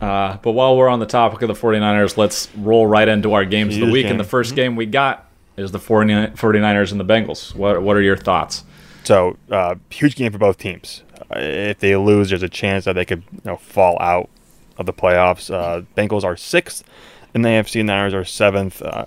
Uh, 0.02 0.38
but 0.38 0.52
while 0.52 0.78
we're 0.78 0.88
on 0.88 1.00
the 1.00 1.06
topic 1.06 1.42
of 1.42 1.48
the 1.48 1.54
49ers, 1.54 2.18
let's 2.18 2.50
roll 2.56 2.86
right 2.86 3.08
into 3.08 3.34
our 3.34 3.46
games 3.46 3.76
of 3.76 3.86
the 3.86 3.92
week. 3.92 4.06
And 4.06 4.20
the 4.20 4.24
1st 4.24 4.56
game 4.56 4.76
we 4.76 4.86
got 4.86 5.30
is 5.58 5.72
the 5.72 5.80
49 5.80 6.34
49ers 6.34 6.92
and 6.92 7.00
the 7.00 7.06
Bengals. 7.06 7.56
What, 7.56 7.82
what 7.82 7.98
are 7.98 8.02
your 8.02 8.18
thoughts? 8.18 8.64
So 9.04 9.38
uh, 9.50 9.76
huge 9.90 10.16
game 10.16 10.32
for 10.32 10.38
both 10.38 10.58
teams. 10.58 11.04
Uh, 11.32 11.40
if 11.40 11.80
they 11.80 11.96
lose, 11.96 12.30
there's 12.30 12.44
a 12.44 12.50
chance 12.50 12.86
that 12.86 12.94
they 12.94 13.06
could 13.06 13.24
you 13.32 13.42
know, 13.44 13.58
fall 13.58 13.98
out 14.00 14.30
of 14.78 14.86
the 14.86 14.94
playoffs. 14.94 15.52
Uh, 15.52 15.82
Bengals 15.96 16.24
are 16.24 16.38
sixth, 16.38 16.84
and 17.34 17.44
the 17.44 17.50
AFC 17.50 17.84
Niners 17.84 18.14
are 18.14 18.26
seventh. 18.26 18.82
Uh, 18.82 19.06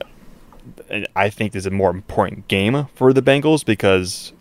and 0.88 1.06
I 1.16 1.30
think 1.30 1.52
this 1.52 1.62
is 1.62 1.66
a 1.66 1.70
more 1.70 1.90
important 1.90 2.48
game 2.48 2.86
for 2.94 3.12
the 3.12 3.22
Bengals 3.22 3.64
because, 3.64 4.32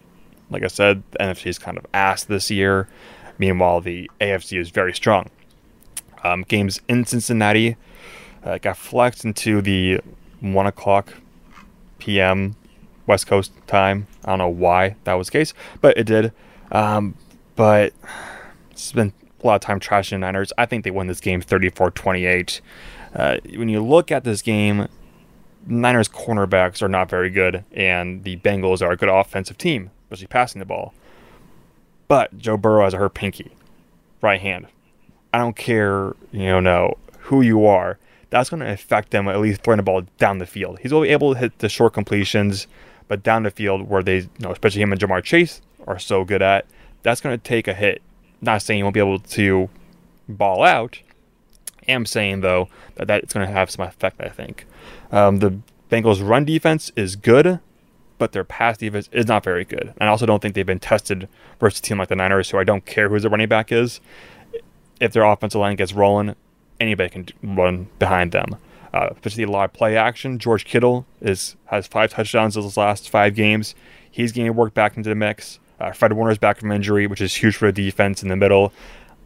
like 0.50 0.64
I 0.64 0.68
said, 0.68 1.04
the 1.12 1.20
NFC 1.20 1.48
is 1.48 1.60
kind 1.60 1.78
of 1.78 1.86
ass 1.94 2.24
this 2.24 2.52
year. 2.52 2.88
Meanwhile, 3.38 3.82
the 3.82 4.10
AFC 4.20 4.60
is 4.60 4.70
very 4.70 4.94
strong. 4.94 5.30
Um, 6.24 6.44
games 6.44 6.82
in 6.88 7.06
Cincinnati 7.06 7.78
uh, 8.44 8.58
got 8.58 8.78
flexed 8.78 9.24
into 9.24 9.62
the 9.62 10.02
one 10.42 10.68
o'clock 10.68 11.14
p.m. 12.00 12.56
West 13.08 13.28
Coast 13.28 13.52
time. 13.68 14.08
I 14.26 14.30
don't 14.30 14.40
know 14.40 14.50
why 14.50 14.96
that 15.06 15.14
was 15.14 15.28
the 15.28 15.32
case, 15.32 15.54
but 15.82 15.98
it 15.98 16.06
did. 16.06 16.32
Um, 16.72 17.16
but 17.56 17.94
it's 18.72 18.92
been 18.92 19.14
a 19.44 19.48
lot 19.48 19.56
of 19.56 19.62
time 19.62 19.80
trashing 19.80 20.12
the 20.12 20.18
Niners. 20.20 20.54
I 20.58 20.66
think 20.66 20.84
they 20.84 20.92
win 20.92 21.08
this 21.08 21.20
game 21.20 21.42
34 21.42 21.92
28. 21.92 22.62
Uh, 23.14 23.38
when 23.56 23.70
you 23.70 23.84
look 23.84 24.12
at 24.12 24.24
this 24.24 24.42
game, 24.42 24.88
Niners 25.66 26.08
cornerbacks 26.08 26.82
are 26.82 26.90
not 26.90 27.10
very 27.10 27.30
good, 27.30 27.64
and 27.72 28.24
the 28.24 28.38
Bengals 28.38 28.82
are 28.82 28.92
a 28.92 28.98
good 28.98 29.10
offensive 29.10 29.58
team, 29.58 29.92
especially 30.06 30.28
passing 30.28 30.60
the 30.60 30.66
ball. 30.66 30.94
But 32.08 32.38
Joe 32.38 32.58
Burrow 32.58 32.84
has 32.84 32.94
a 32.94 32.98
hurt 32.98 33.14
pinky, 33.14 33.52
right 34.22 34.42
hand. 34.42 34.68
I 35.34 35.38
don't 35.38 35.56
care, 35.56 36.16
you 36.32 36.46
know, 36.46 36.60
no, 36.60 36.98
who 37.20 37.42
you 37.42 37.66
are. 37.66 38.00
That's 38.32 38.50
going 38.50 38.62
to 38.62 38.72
affect 38.72 39.12
them 39.12 39.28
at 39.28 39.40
least 39.40 39.62
throwing 39.62 39.78
the 39.78 39.84
ball 39.84 40.04
down 40.18 40.38
the 40.38 40.46
field. 40.46 40.80
He's 40.80 40.94
only 40.94 41.10
able 41.10 41.34
to 41.34 41.40
hit 41.40 41.60
the 41.60 41.70
short 41.70 41.94
completions, 41.94 42.68
but 43.08 43.24
down 43.24 43.44
the 43.44 43.52
field 43.52 43.90
where 43.90 44.04
they, 44.04 44.18
you 44.18 44.30
know, 44.40 44.52
especially 44.52 44.82
him 44.82 44.92
and 44.92 45.02
Ja'Marr 45.02 45.24
Chase 45.24 45.62
are 45.88 46.00
so 46.00 46.24
good 46.24 46.42
at, 46.42 46.66
that's 47.04 47.22
going 47.22 47.38
to 47.38 47.44
take 47.44 47.68
a 47.68 47.74
hit. 47.74 48.02
Not 48.42 48.62
saying 48.62 48.80
he 48.80 48.84
won't 48.84 48.94
be 48.94 49.00
able 49.00 49.20
to 49.20 49.70
ball 50.28 50.64
out. 50.64 51.00
Am 51.90 52.06
saying 52.06 52.42
though 52.42 52.70
that 52.96 53.08
that's 53.08 53.34
going 53.34 53.46
to 53.46 53.52
have 53.52 53.70
some 53.70 53.86
effect. 53.86 54.22
I 54.22 54.30
think 54.30 54.66
um, 55.12 55.40
the 55.40 55.60
Bengals' 55.90 56.28
run 56.28 56.46
defense 56.46 56.92
is 56.96 57.16
good, 57.16 57.60
but 58.18 58.32
their 58.32 58.44
pass 58.44 58.78
defense 58.78 59.10
is 59.12 59.28
not 59.28 59.44
very 59.44 59.66
good. 59.66 59.94
And 59.98 60.04
I 60.04 60.08
also 60.08 60.26
don't 60.26 60.42
think 60.42 60.56
they've 60.56 60.66
been 60.66 60.80
tested 60.80 61.28
versus 61.60 61.80
a 61.80 61.82
team 61.82 61.98
like 61.98 62.10
the 62.10 62.16
Niners, 62.16 62.48
so 62.48 62.60
I 62.60 62.64
don't 62.64 62.86
care 62.86 63.10
who 63.10 63.20
the 63.20 63.30
running 63.30 63.50
back 63.50 63.72
is. 63.72 64.00
If 65.00 65.14
their 65.14 65.24
offensive 65.24 65.60
line 65.62 65.78
gets 65.78 65.94
rolling, 65.94 66.36
anybody 66.80 67.10
can 67.10 67.28
run 67.42 67.88
behind 67.98 68.32
them. 68.32 68.58
Uh, 68.94 69.10
especially 69.12 69.44
a 69.44 69.50
lot 69.50 69.66
of 69.66 69.74
play 69.74 69.96
action. 69.96 70.40
George 70.40 70.66
Kittle 70.66 71.06
is 71.22 71.56
has 71.66 71.86
five 71.86 72.12
touchdowns 72.12 72.58
in 72.58 72.64
his 72.64 72.76
last 72.76 73.10
five 73.10 73.36
games. 73.36 73.76
He's 74.10 74.32
getting 74.32 74.56
work 74.56 74.74
back 74.74 74.98
into 74.98 75.10
the 75.10 75.16
mix. 75.16 75.60
Uh, 75.80 75.92
Fred 75.92 76.14
Warner's 76.14 76.40
back 76.40 76.58
from 76.58 76.72
injury, 76.72 77.06
which 77.08 77.22
is 77.22 77.36
huge 77.36 77.56
for 77.56 77.72
the 77.72 77.86
defense 77.86 78.24
in 78.24 78.30
the 78.30 78.36
middle. 78.36 78.74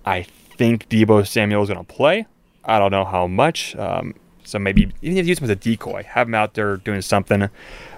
I 0.05 0.23
think 0.23 0.89
Deebo 0.89 1.25
Samuel 1.25 1.63
is 1.63 1.69
going 1.69 1.83
to 1.83 1.93
play. 1.93 2.27
I 2.65 2.79
don't 2.79 2.91
know 2.91 3.05
how 3.05 3.27
much. 3.27 3.75
Um, 3.75 4.15
so 4.43 4.59
maybe 4.59 4.91
even 5.01 5.17
if 5.17 5.25
you 5.25 5.29
use 5.29 5.39
him 5.39 5.45
as 5.45 5.49
a 5.49 5.55
decoy, 5.55 6.03
have 6.03 6.27
him 6.27 6.35
out 6.35 6.53
there 6.53 6.77
doing 6.77 7.01
something. 7.01 7.49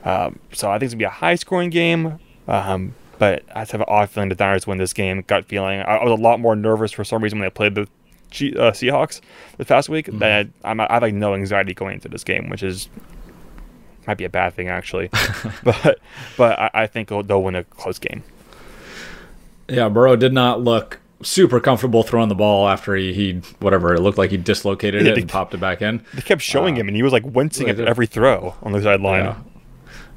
Um, 0.03 0.39
so 0.53 0.69
I 0.69 0.79
think 0.79 0.83
it's 0.83 0.93
going 0.93 0.97
to 0.97 0.97
be 0.97 1.03
a 1.05 1.09
high 1.09 1.35
scoring 1.35 1.69
game. 1.69 2.19
Um, 2.47 2.93
but 3.17 3.43
I 3.53 3.61
just 3.61 3.71
have 3.71 3.81
an 3.81 3.87
odd 3.89 4.09
feeling 4.09 4.29
the 4.29 4.35
Niners 4.35 4.67
win 4.67 4.77
this 4.77 4.93
game. 4.93 5.23
Gut 5.25 5.45
feeling. 5.45 5.79
I, 5.79 5.97
I, 5.97 6.03
was 6.03 6.19
a 6.19 6.21
lot 6.21 6.39
more 6.39 6.55
nervous 6.55 6.91
for 6.91 7.03
some 7.03 7.23
reason 7.23 7.39
when 7.39 7.45
they 7.47 7.51
played 7.51 7.75
the 7.75 7.87
G, 8.29 8.55
uh, 8.57 8.71
Seahawks 8.71 9.21
this 9.57 9.67
past 9.67 9.89
week. 9.89 10.07
Mm-hmm. 10.07 10.19
That 10.19 10.47
I'm, 10.63 10.79
I 10.79 10.87
have 10.89 11.01
like 11.01 11.13
no 11.13 11.33
anxiety 11.33 11.73
going 11.73 11.95
into 11.95 12.09
this 12.09 12.23
game, 12.23 12.49
which 12.49 12.63
is 12.63 12.89
might 14.05 14.17
be 14.17 14.25
a 14.25 14.29
bad 14.29 14.53
thing 14.53 14.67
actually. 14.67 15.09
but 15.63 15.99
but 16.37 16.59
I, 16.59 16.69
I 16.73 16.87
think 16.87 17.09
they'll, 17.09 17.23
they'll 17.23 17.41
win 17.41 17.55
a 17.55 17.63
close 17.63 17.99
game. 17.99 18.23
Yeah, 19.67 19.89
Burrow 19.89 20.15
did 20.15 20.33
not 20.33 20.61
look 20.61 20.99
super 21.25 21.59
comfortable 21.59 22.03
throwing 22.03 22.29
the 22.29 22.35
ball 22.35 22.67
after 22.69 22.95
he, 22.95 23.13
he 23.13 23.33
whatever 23.59 23.93
it 23.93 24.01
looked 24.01 24.17
like 24.17 24.31
he 24.31 24.37
dislocated 24.37 25.05
yeah, 25.05 25.13
it 25.13 25.17
and 25.17 25.29
popped 25.29 25.53
it 25.53 25.59
back 25.59 25.81
in. 25.81 26.03
They 26.13 26.21
kept 26.21 26.41
showing 26.41 26.75
uh, 26.75 26.81
him, 26.81 26.87
and 26.87 26.95
he 26.95 27.03
was 27.03 27.13
like 27.13 27.23
wincing 27.25 27.69
at 27.69 27.79
every 27.79 28.07
throw 28.07 28.55
on 28.61 28.71
the 28.71 28.81
sideline. 28.81 29.25
Yeah. 29.25 29.37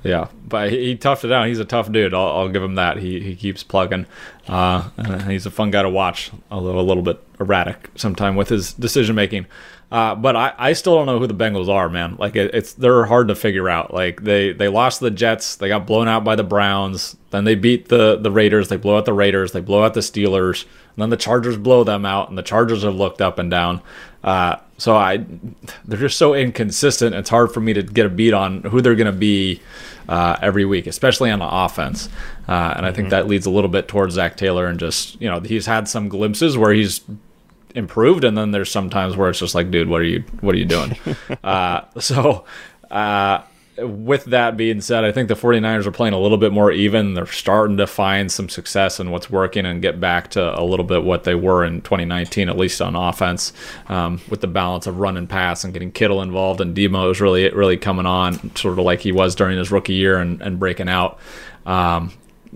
yeah. 0.04 0.28
but 0.46 0.70
he, 0.70 0.86
he, 0.86 0.96
toughed 0.96 1.24
it 1.24 1.32
out. 1.32 1.48
He's 1.48 1.58
a 1.58 1.64
tough 1.64 1.90
dude. 1.90 2.14
I'll, 2.14 2.28
I'll 2.28 2.48
give 2.48 2.62
him 2.62 2.74
that. 2.76 2.98
He 2.98 3.20
he 3.20 3.34
keeps 3.34 3.62
plugging. 3.62 4.06
Uh, 4.46 4.88
he's 5.26 5.46
a 5.46 5.50
fun 5.50 5.70
guy 5.70 5.82
to 5.82 5.90
watch, 5.90 6.30
although 6.50 6.78
a 6.78 6.82
little 6.82 7.02
bit 7.02 7.22
erratic 7.40 7.90
sometimes 7.94 8.36
with 8.36 8.48
his 8.48 8.72
decision 8.74 9.14
making. 9.16 9.46
Uh, 9.90 10.14
but 10.14 10.36
I, 10.36 10.52
I 10.58 10.72
still 10.74 10.96
don't 10.96 11.06
know 11.06 11.18
who 11.18 11.26
the 11.26 11.34
Bengals 11.34 11.68
are, 11.68 11.88
man. 11.88 12.16
Like 12.18 12.36
it, 12.36 12.54
it's 12.54 12.74
they're 12.74 13.06
hard 13.06 13.28
to 13.28 13.34
figure 13.34 13.70
out. 13.70 13.94
Like 13.94 14.22
they 14.22 14.52
they 14.52 14.68
lost 14.68 15.00
the 15.00 15.10
Jets, 15.10 15.56
they 15.56 15.68
got 15.68 15.86
blown 15.86 16.08
out 16.08 16.24
by 16.24 16.36
the 16.36 16.44
Browns, 16.44 17.16
then 17.30 17.44
they 17.44 17.54
beat 17.54 17.88
the 17.88 18.16
the 18.16 18.30
Raiders, 18.30 18.68
they 18.68 18.76
blow 18.76 18.98
out 18.98 19.06
the 19.06 19.14
Raiders, 19.14 19.52
they 19.52 19.60
blow 19.60 19.84
out 19.84 19.94
the 19.94 20.00
Steelers, 20.00 20.64
and 20.64 21.02
then 21.02 21.08
the 21.08 21.16
Chargers 21.16 21.56
blow 21.56 21.84
them 21.84 22.04
out, 22.04 22.28
and 22.28 22.36
the 22.36 22.42
Chargers 22.42 22.82
have 22.82 22.96
looked 22.96 23.22
up 23.22 23.38
and 23.38 23.50
down. 23.50 23.80
Uh, 24.22 24.56
so 24.76 24.94
I 24.94 25.24
they're 25.86 25.98
just 25.98 26.18
so 26.18 26.34
inconsistent. 26.34 27.14
It's 27.14 27.30
hard 27.30 27.52
for 27.52 27.60
me 27.60 27.72
to 27.72 27.82
get 27.82 28.04
a 28.04 28.10
beat 28.10 28.34
on 28.34 28.62
who 28.64 28.82
they're 28.82 28.94
going 28.94 29.12
to 29.12 29.18
be 29.18 29.62
uh, 30.06 30.36
every 30.42 30.66
week, 30.66 30.86
especially 30.86 31.30
on 31.30 31.38
the 31.38 31.48
offense. 31.48 32.10
Uh, 32.46 32.74
and 32.76 32.84
I 32.84 32.92
think 32.92 33.06
mm-hmm. 33.06 33.10
that 33.10 33.26
leads 33.26 33.46
a 33.46 33.50
little 33.50 33.70
bit 33.70 33.88
towards 33.88 34.14
Zac 34.14 34.36
Taylor 34.36 34.66
and 34.66 34.78
just 34.78 35.18
you 35.20 35.30
know 35.30 35.40
he's 35.40 35.64
had 35.64 35.88
some 35.88 36.10
glimpses 36.10 36.58
where 36.58 36.74
he's 36.74 37.00
improved 37.78 38.24
and 38.24 38.36
then 38.36 38.50
there's 38.50 38.70
sometimes 38.70 39.16
where 39.16 39.30
it's 39.30 39.38
just 39.38 39.54
like 39.54 39.70
dude 39.70 39.88
what 39.88 40.00
are 40.00 40.04
you 40.04 40.22
what 40.40 40.54
are 40.54 40.58
you 40.58 40.66
doing? 40.66 40.96
Uh, 41.44 41.82
so 42.00 42.44
uh, 42.90 43.40
with 43.78 44.24
that 44.26 44.56
being 44.56 44.80
said 44.80 45.04
i 45.04 45.12
think 45.12 45.28
the 45.28 45.34
49ers 45.34 45.86
are 45.86 45.92
playing 45.92 46.12
a 46.14 46.18
little 46.18 46.36
bit 46.36 46.52
more 46.52 46.72
even. 46.72 47.14
They're 47.14 47.26
starting 47.26 47.76
to 47.76 47.86
find 47.86 48.30
some 48.30 48.48
success 48.48 48.98
in 48.98 49.10
what's 49.10 49.30
working 49.30 49.64
and 49.64 49.80
get 49.80 50.00
back 50.00 50.30
to 50.32 50.58
a 50.58 50.62
little 50.62 50.84
bit 50.84 51.04
what 51.04 51.24
they 51.24 51.34
were 51.34 51.64
in 51.64 51.80
2019 51.82 52.48
at 52.48 52.56
least 52.56 52.82
on 52.82 52.96
offense. 52.96 53.52
Um, 53.88 54.20
with 54.28 54.40
the 54.40 54.48
balance 54.48 54.86
of 54.86 54.98
run 54.98 55.16
and 55.16 55.28
pass 55.28 55.64
and 55.64 55.72
getting 55.72 55.92
kittle 55.92 56.22
involved 56.22 56.60
and 56.60 56.76
Deebo 56.76 57.10
is 57.10 57.20
really 57.20 57.48
really 57.50 57.76
coming 57.76 58.06
on 58.06 58.54
sort 58.56 58.78
of 58.78 58.84
like 58.84 59.00
he 59.00 59.12
was 59.12 59.34
during 59.34 59.56
his 59.56 59.70
rookie 59.70 59.94
year 59.94 60.18
and, 60.18 60.42
and 60.42 60.58
breaking 60.58 60.88
out. 60.88 61.18
Um, 61.64 62.12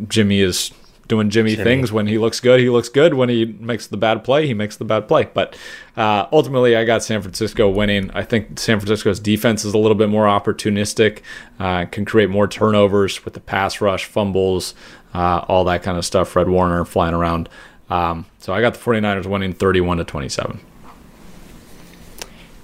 jimmy 0.08 0.40
is 0.40 0.72
doing 1.08 1.30
Jimmy, 1.30 1.52
Jimmy, 1.52 1.64
things. 1.64 1.92
When 1.92 2.06
he 2.06 2.18
looks 2.18 2.40
good, 2.40 2.60
he 2.60 2.70
looks 2.70 2.88
good. 2.88 3.14
When 3.14 3.28
he 3.28 3.44
makes 3.44 3.86
the 3.86 3.96
bad 3.96 4.24
play, 4.24 4.46
he 4.46 4.54
makes 4.54 4.76
the 4.76 4.84
bad 4.84 5.08
play. 5.08 5.28
But 5.32 5.56
uh, 5.96 6.26
ultimately, 6.32 6.76
I 6.76 6.84
got 6.84 7.02
San 7.02 7.20
Francisco 7.22 7.68
winning. 7.68 8.10
I 8.12 8.22
think 8.22 8.58
San 8.58 8.78
Francisco's 8.78 9.20
defense 9.20 9.64
is 9.64 9.74
a 9.74 9.78
little 9.78 9.94
bit 9.94 10.08
more 10.08 10.26
opportunistic, 10.26 11.20
uh, 11.58 11.86
can 11.86 12.04
create 12.04 12.30
more 12.30 12.48
turnovers 12.48 13.24
with 13.24 13.34
the 13.34 13.40
pass 13.40 13.80
rush, 13.80 14.04
fumbles, 14.04 14.74
uh, 15.14 15.44
all 15.48 15.64
that 15.64 15.82
kind 15.82 15.98
of 15.98 16.04
stuff. 16.04 16.28
Fred 16.28 16.48
Warner 16.48 16.84
flying 16.84 17.14
around. 17.14 17.48
Um, 17.90 18.26
so 18.38 18.54
I 18.54 18.60
got 18.60 18.74
the 18.74 18.80
49ers 18.80 19.26
winning 19.26 19.52
31 19.52 19.98
to 19.98 20.04
27. 20.04 20.60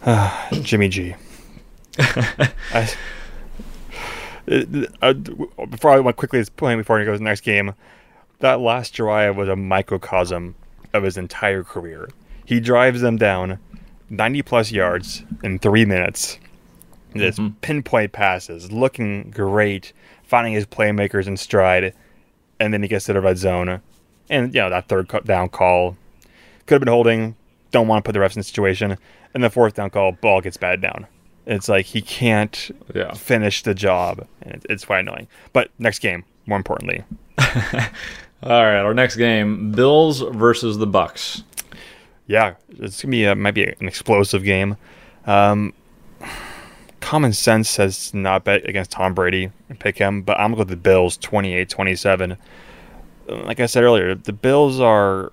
Jimmy 0.62 0.88
G. 0.88 1.14
I, 1.98 2.88
uh, 5.02 5.12
before 5.12 5.90
I 5.90 6.00
went 6.00 6.16
quickly 6.16 6.38
this 6.38 6.48
point 6.48 6.78
before 6.80 6.98
he 6.98 7.04
goes 7.04 7.20
next 7.20 7.42
game, 7.42 7.74
that 8.40 8.60
last 8.60 8.94
drive 8.94 9.36
was 9.36 9.48
a 9.48 9.56
microcosm 9.56 10.54
of 10.92 11.02
his 11.02 11.16
entire 11.16 11.64
career. 11.64 12.08
He 12.44 12.60
drives 12.60 13.00
them 13.00 13.16
down 13.16 13.58
90 14.10 14.42
plus 14.42 14.72
yards 14.72 15.22
in 15.42 15.58
three 15.58 15.84
minutes. 15.84 16.38
Just 17.16 17.38
mm-hmm. 17.38 17.54
pinpoint 17.60 18.12
passes, 18.12 18.70
looking 18.70 19.30
great, 19.30 19.92
finding 20.22 20.52
his 20.52 20.66
playmakers 20.66 21.26
in 21.26 21.36
stride, 21.36 21.94
and 22.60 22.72
then 22.72 22.82
he 22.82 22.88
gets 22.88 23.06
to 23.06 23.12
the 23.12 23.20
red 23.20 23.38
zone. 23.38 23.80
And, 24.28 24.54
you 24.54 24.60
know, 24.60 24.70
that 24.70 24.88
third 24.88 25.08
cut 25.08 25.24
down 25.24 25.48
call 25.48 25.96
could 26.66 26.74
have 26.74 26.80
been 26.80 26.88
holding, 26.88 27.34
don't 27.70 27.88
want 27.88 28.04
to 28.04 28.08
put 28.08 28.12
the 28.12 28.18
refs 28.24 28.36
in 28.36 28.40
the 28.40 28.44
situation. 28.44 28.98
And 29.34 29.42
the 29.44 29.50
fourth 29.50 29.74
down 29.74 29.90
call, 29.90 30.12
ball 30.12 30.40
gets 30.40 30.56
bad 30.56 30.80
down. 30.80 31.06
It's 31.46 31.68
like 31.68 31.86
he 31.86 32.02
can't 32.02 32.70
yeah. 32.94 33.14
finish 33.14 33.62
the 33.62 33.74
job, 33.74 34.26
and 34.42 34.64
it's 34.68 34.84
quite 34.84 35.00
annoying. 35.00 35.28
But 35.54 35.70
next 35.78 36.00
game, 36.00 36.24
more 36.46 36.58
importantly. 36.58 37.04
All 38.42 38.50
right, 38.50 38.80
our 38.80 38.94
next 38.94 39.16
game: 39.16 39.72
Bills 39.72 40.20
versus 40.20 40.78
the 40.78 40.86
Bucks. 40.86 41.42
Yeah, 42.26 42.54
it's 42.78 43.02
gonna 43.02 43.10
be 43.10 43.24
a, 43.24 43.34
might 43.34 43.54
be 43.54 43.64
an 43.64 43.88
explosive 43.88 44.44
game. 44.44 44.76
Um, 45.26 45.72
common 47.00 47.32
sense 47.32 47.68
says 47.68 48.14
not 48.14 48.44
bet 48.44 48.68
against 48.68 48.92
Tom 48.92 49.14
Brady 49.14 49.50
and 49.68 49.80
pick 49.80 49.98
him, 49.98 50.22
but 50.22 50.38
I'm 50.38 50.50
gonna 50.50 50.56
go 50.56 50.58
with 50.60 50.68
the 50.68 50.76
Bills 50.76 51.18
28-27. 51.18 52.36
Like 53.28 53.60
I 53.60 53.66
said 53.66 53.82
earlier, 53.82 54.14
the 54.14 54.32
Bills 54.32 54.78
are 54.78 55.32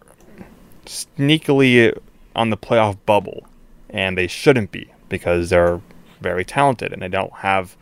sneakily 0.85 1.97
on 2.35 2.49
the 2.49 2.57
playoff 2.57 2.97
bubble, 3.05 3.45
and 3.89 4.17
they 4.17 4.27
shouldn't 4.27 4.71
be 4.71 4.91
because 5.09 5.49
they're 5.49 5.81
very 6.21 6.43
talented 6.43 6.91
and 6.91 7.01
they 7.01 7.07
don't 7.07 7.33
have 7.33 7.77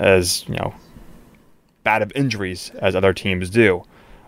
as 0.00 0.48
you 0.48 0.56
know 0.56 0.74
bad 1.84 2.02
of 2.02 2.10
injuries 2.16 2.72
as 2.80 2.96
other 2.96 3.12
teams 3.12 3.50
do. 3.50 3.84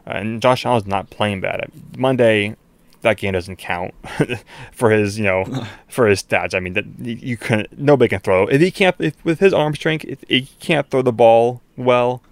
Uh, 0.09 0.13
and 0.13 0.43
Josh 0.43 0.65
Allen's 0.65 0.87
not 0.87 1.11
playing 1.11 1.41
bad. 1.41 1.71
Monday, 1.97 2.57
that 3.03 3.19
game 3.19 3.33
doesn't 3.33 3.57
count 3.57 3.95
for 4.73 4.91
his, 4.91 5.19
you 5.19 5.25
know, 5.25 5.45
for 5.89 6.07
his 6.07 6.23
stats. 6.23 6.55
I 6.55 6.61
mean, 6.61 6.73
that 6.73 6.87
you, 6.99 7.37
can 7.37 7.67
nobody 7.77 8.09
can 8.09 8.21
throw 8.21 8.47
if 8.47 8.61
he 8.61 8.71
can't 8.71 8.97
if, 8.99 9.23
with 9.25 9.41
his 9.41 9.53
arm 9.53 9.75
strength. 9.75 10.05
If 10.07 10.25
he 10.29 10.43
can't 10.61 10.91
throw 10.91 11.03
the 11.03 11.13
ball 11.13 11.61
well, 11.77 12.23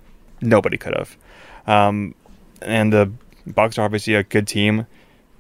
nobody 0.41 0.77
could 0.77 0.95
have. 0.97 1.17
Um, 1.67 2.15
and 2.63 2.93
the 2.93 3.13
Bucks 3.47 3.79
are 3.79 3.85
obviously 3.85 4.15
a 4.15 4.23
good 4.23 4.49
team, 4.49 4.87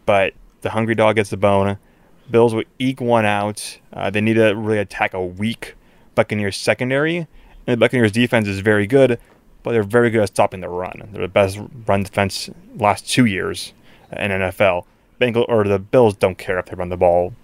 but 0.04 0.34
the 0.60 0.70
hungry 0.70 0.94
dog 0.94 1.16
gets 1.16 1.30
the 1.30 1.36
bone. 1.36 1.78
Bills 2.30 2.54
will 2.54 2.64
eke 2.78 3.00
one 3.00 3.24
out. 3.24 3.78
Uh, 3.92 4.10
they 4.10 4.20
need 4.20 4.34
to 4.34 4.52
really 4.52 4.78
attack 4.78 5.14
a 5.14 5.24
weak 5.24 5.74
Buccaneers 6.14 6.56
secondary, 6.56 7.16
and 7.16 7.26
the 7.66 7.76
Buccaneers 7.76 8.12
defense 8.12 8.46
is 8.48 8.60
very 8.60 8.86
good 8.86 9.18
but 9.66 9.72
they're 9.72 9.82
very 9.82 10.10
good 10.10 10.22
at 10.22 10.28
stopping 10.28 10.60
the 10.60 10.68
run. 10.68 11.08
They're 11.10 11.22
the 11.22 11.28
best 11.28 11.58
run 11.88 12.04
defense 12.04 12.48
last 12.76 13.10
two 13.10 13.24
years 13.24 13.72
in 14.12 14.30
NFL. 14.30 14.84
Bengal 15.18 15.44
or 15.48 15.64
the 15.64 15.80
Bills 15.80 16.14
don't 16.14 16.38
care 16.38 16.60
if 16.60 16.66
they 16.66 16.76
run 16.76 16.88
the 16.88 16.96
ball 16.96 17.34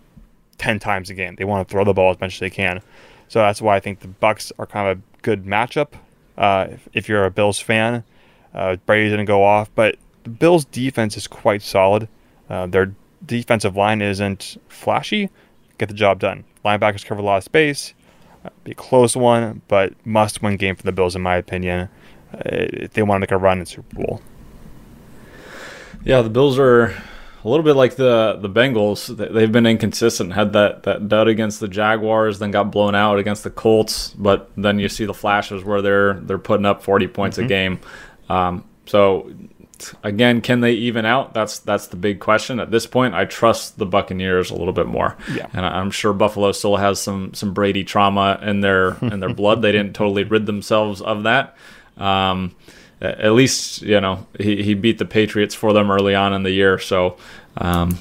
ten 0.57 0.79
times 0.79 1.11
a 1.11 1.15
game. 1.15 1.35
They 1.35 1.43
want 1.43 1.67
to 1.67 1.73
throw 1.73 1.83
the 1.83 1.93
ball 1.93 2.13
as 2.13 2.21
much 2.21 2.35
as 2.35 2.39
they 2.39 2.49
can. 2.49 2.81
So 3.27 3.41
that's 3.41 3.61
why 3.61 3.75
I 3.75 3.81
think 3.81 3.99
the 3.99 4.07
Bucks 4.07 4.53
are 4.57 4.67
kind 4.67 4.89
of 4.89 4.99
a 4.99 5.03
good 5.23 5.47
matchup. 5.47 5.95
Uh, 6.39 6.69
if, 6.71 6.89
if, 6.93 7.09
you're 7.09 7.25
a 7.25 7.31
Bills 7.33 7.59
fan, 7.59 8.05
uh, 8.55 8.77
Brady's 8.87 9.11
gonna 9.11 9.25
go 9.25 9.43
off, 9.43 9.69
but 9.75 9.97
the 10.23 10.31
Bills' 10.31 10.65
defense 10.65 11.17
is 11.17 11.27
quite 11.27 11.61
solid. 11.61 12.07
Uh, 12.49 12.69
their 12.69 12.95
defensive 13.27 13.75
line 13.75 14.01
isn't 14.01 14.59
flashy. 14.69 15.29
Get 15.79 15.89
the 15.89 15.95
job 15.95 16.21
done. 16.21 16.45
Linebackers 16.65 17.05
cover 17.05 17.21
a 17.21 17.25
lot 17.25 17.39
of 17.39 17.43
space. 17.43 17.95
Uh, 18.45 18.51
be 18.63 18.71
a 18.71 18.75
close 18.75 19.17
one, 19.17 19.63
but 19.67 19.95
must-win 20.07 20.57
game 20.57 20.77
for 20.77 20.85
the 20.85 20.93
Bills, 20.93 21.17
in 21.17 21.23
my 21.23 21.35
opinion 21.35 21.89
if 22.41 22.93
they 22.93 23.03
want 23.03 23.17
to 23.17 23.21
make 23.21 23.31
a 23.33 23.37
run 23.37 23.61
in 23.61 23.67
Super 23.67 23.97
Bowl. 23.97 24.23
Yeah, 26.05 26.23
the 26.23 26.31
Bills 26.31 26.59
are 26.59 26.95
a 27.45 27.49
little 27.49 27.65
bit 27.65 27.75
like 27.75 27.97
the 27.97 28.39
the 28.41 28.49
Bengals. 28.49 29.17
They've 29.17 29.51
been 29.51 29.67
inconsistent. 29.67 30.33
Had 30.33 30.53
that 30.53 30.85
that 30.85 31.09
dud 31.09 31.29
against 31.29 31.61
the 31.61 31.69
Jaguars, 31.69 32.39
then 32.39 32.51
got 32.51 32.71
blown 32.71 32.95
out 32.95 33.19
against 33.19 33.45
the 33.45 33.51
Colts. 33.51 34.11
But 34.11 34.51
then 34.57 34.79
you 34.79 34.89
see 34.89 35.05
the 35.05 35.15
flashes 35.15 35.65
where 35.65 35.83
they're 35.83 36.15
they're 36.15 36.39
putting 36.39 36.67
up 36.67 36.83
40 36.83 37.09
points 37.09 37.37
mm-hmm. 37.37 37.47
a 37.47 37.49
game. 37.49 37.81
Um, 38.29 38.65
so 38.87 39.31
again, 40.05 40.41
can 40.41 40.61
they 40.61 40.73
even 40.73 41.05
out? 41.05 41.35
That's 41.35 41.59
that's 41.61 41.89
the 41.89 41.97
big 41.97 42.21
question 42.21 42.61
at 42.61 42.71
this 42.71 42.87
point. 42.87 43.15
I 43.15 43.25
trust 43.25 43.79
the 43.79 43.87
Buccaneers 43.87 44.51
a 44.51 44.55
little 44.55 44.73
bit 44.73 44.87
more. 44.87 45.17
Yeah. 45.33 45.49
and 45.53 45.65
I'm 45.65 45.91
sure 45.91 46.13
Buffalo 46.13 46.53
still 46.53 46.77
has 46.77 47.01
some 47.01 47.35
some 47.35 47.53
Brady 47.53 47.85
trauma 47.85 48.39
in 48.43 48.61
their 48.61 48.97
in 49.03 49.21
their 49.21 49.35
blood. 49.35 49.63
They 49.63 49.73
didn't 49.73 49.95
totally 49.95 50.25
rid 50.25 50.47
themselves 50.47 51.01
of 51.01 51.25
that. 51.25 51.57
Um, 51.97 52.55
at 53.01 53.33
least 53.33 53.83
you 53.83 54.01
know 54.01 54.27
he, 54.39 54.63
he 54.63 54.75
beat 54.75 54.99
the 54.99 55.05
Patriots 55.05 55.55
for 55.55 55.73
them 55.73 55.91
early 55.91 56.15
on 56.15 56.33
in 56.33 56.43
the 56.43 56.51
year, 56.51 56.79
so 56.79 57.17
um, 57.57 57.99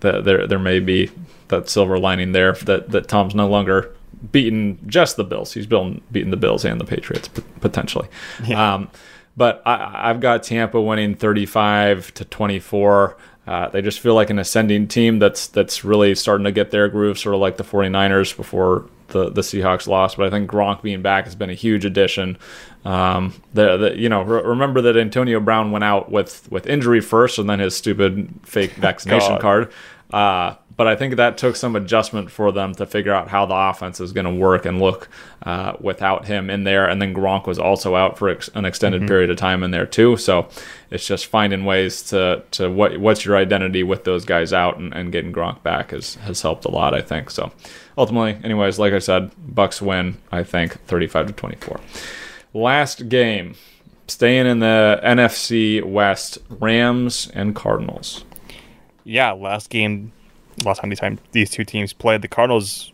the, 0.00 0.20
there 0.20 0.46
there 0.46 0.58
may 0.58 0.80
be 0.80 1.10
that 1.48 1.68
silver 1.68 1.98
lining 1.98 2.32
there 2.32 2.52
that 2.52 2.90
that 2.90 3.08
Tom's 3.08 3.34
no 3.34 3.48
longer 3.48 3.94
beating 4.32 4.78
just 4.86 5.16
the 5.16 5.24
Bills. 5.24 5.52
He's 5.52 5.66
beating 5.66 6.02
beating 6.12 6.30
the 6.30 6.36
Bills 6.36 6.64
and 6.64 6.80
the 6.80 6.84
Patriots 6.84 7.28
potentially. 7.60 8.08
Yeah. 8.44 8.74
Um, 8.74 8.90
but 9.36 9.62
I, 9.64 10.08
have 10.08 10.18
got 10.18 10.42
Tampa 10.42 10.80
winning 10.80 11.14
35 11.14 12.12
to 12.14 12.24
24. 12.24 13.16
Uh, 13.46 13.68
they 13.68 13.80
just 13.80 14.00
feel 14.00 14.14
like 14.14 14.30
an 14.30 14.38
ascending 14.40 14.88
team 14.88 15.20
that's 15.20 15.46
that's 15.46 15.84
really 15.84 16.14
starting 16.16 16.44
to 16.44 16.52
get 16.52 16.72
their 16.72 16.88
groove, 16.88 17.18
sort 17.18 17.34
of 17.34 17.40
like 17.40 17.56
the 17.56 17.64
49ers 17.64 18.36
before 18.36 18.88
the, 19.08 19.30
the 19.30 19.40
Seahawks 19.40 19.86
lost. 19.86 20.16
But 20.16 20.26
I 20.26 20.30
think 20.30 20.50
Gronk 20.50 20.82
being 20.82 21.02
back 21.02 21.24
has 21.24 21.34
been 21.34 21.50
a 21.50 21.54
huge 21.54 21.84
addition. 21.84 22.38
Um, 22.84 23.34
the, 23.54 23.76
the 23.76 23.98
you 23.98 24.08
know 24.08 24.22
re- 24.22 24.42
remember 24.42 24.80
that 24.82 24.96
Antonio 24.96 25.40
Brown 25.40 25.70
went 25.70 25.84
out 25.84 26.10
with 26.10 26.50
with 26.50 26.66
injury 26.66 27.00
first, 27.00 27.38
and 27.38 27.48
then 27.48 27.58
his 27.58 27.76
stupid 27.76 28.32
fake 28.44 28.72
vaccination 28.76 29.38
card. 29.38 29.72
Uh, 30.12 30.54
but 30.78 30.86
I 30.86 30.94
think 30.94 31.16
that 31.16 31.36
took 31.36 31.56
some 31.56 31.74
adjustment 31.74 32.30
for 32.30 32.52
them 32.52 32.72
to 32.76 32.86
figure 32.86 33.12
out 33.12 33.26
how 33.26 33.44
the 33.46 33.54
offense 33.54 33.98
is 33.98 34.12
going 34.12 34.26
to 34.26 34.32
work 34.32 34.64
and 34.64 34.80
look 34.80 35.08
uh, 35.42 35.72
without 35.80 36.26
him 36.26 36.48
in 36.48 36.62
there. 36.62 36.88
And 36.88 37.02
then 37.02 37.12
Gronk 37.12 37.48
was 37.48 37.58
also 37.58 37.96
out 37.96 38.16
for 38.16 38.28
ex- 38.28 38.48
an 38.54 38.64
extended 38.64 39.00
mm-hmm. 39.00 39.08
period 39.08 39.28
of 39.28 39.36
time 39.38 39.64
in 39.64 39.72
there 39.72 39.86
too. 39.86 40.16
So 40.16 40.48
it's 40.92 41.04
just 41.04 41.26
finding 41.26 41.64
ways 41.64 42.00
to 42.04 42.44
to 42.52 42.70
what 42.70 42.96
what's 42.98 43.24
your 43.24 43.36
identity 43.36 43.82
with 43.82 44.04
those 44.04 44.24
guys 44.24 44.52
out 44.52 44.78
and, 44.78 44.94
and 44.94 45.10
getting 45.10 45.32
Gronk 45.32 45.64
back 45.64 45.90
has 45.90 46.14
has 46.14 46.42
helped 46.42 46.64
a 46.64 46.70
lot. 46.70 46.94
I 46.94 47.02
think 47.02 47.32
so. 47.32 47.50
Ultimately, 47.98 48.38
anyways, 48.44 48.78
like 48.78 48.92
I 48.92 49.00
said, 49.00 49.32
Bucks 49.52 49.82
win. 49.82 50.16
I 50.30 50.44
think 50.44 50.80
thirty 50.84 51.08
five 51.08 51.26
to 51.26 51.32
twenty 51.32 51.56
four. 51.56 51.80
Last 52.54 53.08
game, 53.08 53.56
staying 54.06 54.46
in 54.46 54.60
the 54.60 55.00
NFC 55.02 55.82
West, 55.82 56.38
Rams 56.48 57.28
and 57.34 57.56
Cardinals. 57.56 58.24
Yeah, 59.02 59.32
last 59.32 59.70
game 59.70 60.12
last 60.64 60.80
time 60.80 60.90
these 60.90 61.00
time 61.00 61.18
these 61.32 61.50
two 61.50 61.64
teams 61.64 61.92
played, 61.92 62.22
the 62.22 62.28
Cardinals 62.28 62.92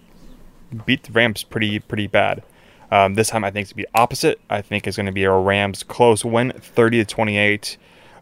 beat 0.87 1.05
the 1.05 1.13
Rams 1.13 1.43
pretty 1.43 1.79
pretty 1.79 2.07
bad. 2.07 2.43
Um, 2.91 3.15
this 3.15 3.29
time 3.29 3.45
I 3.45 3.51
think 3.51 3.65
it's 3.65 3.73
going 3.73 3.85
to 3.85 3.91
be 3.91 3.99
opposite. 3.99 4.41
I 4.51 4.63
think 4.63 4.87
it's 4.87 4.97
going 4.97 5.07
to 5.07 5.13
be 5.13 5.25
a 5.25 5.33
Rams 5.33 5.83
close 5.83 6.25
win, 6.25 6.53
30 6.53 6.99
to 6.99 7.05
28. 7.05 7.77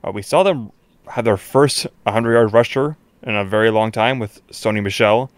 Uh, 0.04 0.12
we 0.12 0.22
saw 0.22 0.42
them 0.42 0.72
have 1.08 1.24
their 1.24 1.36
first 1.36 1.86
100 2.04 2.32
yard 2.32 2.52
rusher 2.52 2.96
in 3.22 3.34
a 3.34 3.44
very 3.44 3.70
long 3.70 3.92
time 3.92 4.18
with 4.18 4.46
Sony 4.48 4.82
Michel. 4.82 5.30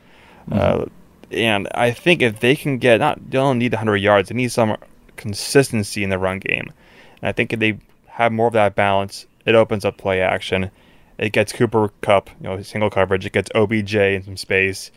Mm-hmm. 0.48 0.82
Uh, 0.82 0.86
and 1.30 1.68
I 1.74 1.90
think 1.90 2.22
if 2.22 2.40
they 2.40 2.54
can 2.54 2.78
get 2.78 3.00
not 3.00 3.18
they 3.24 3.38
don't 3.38 3.58
need 3.58 3.72
100 3.72 3.96
yards, 3.96 4.28
they 4.28 4.34
need 4.34 4.52
some 4.52 4.76
consistency 5.16 6.04
in 6.04 6.10
the 6.10 6.18
run 6.18 6.38
game. 6.38 6.72
And 7.20 7.28
I 7.28 7.32
think 7.32 7.52
if 7.52 7.58
they 7.58 7.78
have 8.06 8.32
more 8.32 8.46
of 8.46 8.52
that 8.52 8.74
balance, 8.74 9.26
it 9.46 9.54
opens 9.54 9.84
up 9.84 9.96
play 9.96 10.20
action. 10.20 10.70
It 11.18 11.32
gets 11.32 11.52
Cooper 11.52 11.90
Kupp, 12.00 12.30
you 12.40 12.48
know, 12.48 12.62
single 12.62 12.90
coverage. 12.90 13.24
It 13.24 13.32
gets 13.32 13.50
OBJ 13.54 13.94
in 13.94 14.22
some 14.24 14.36
space. 14.36 14.90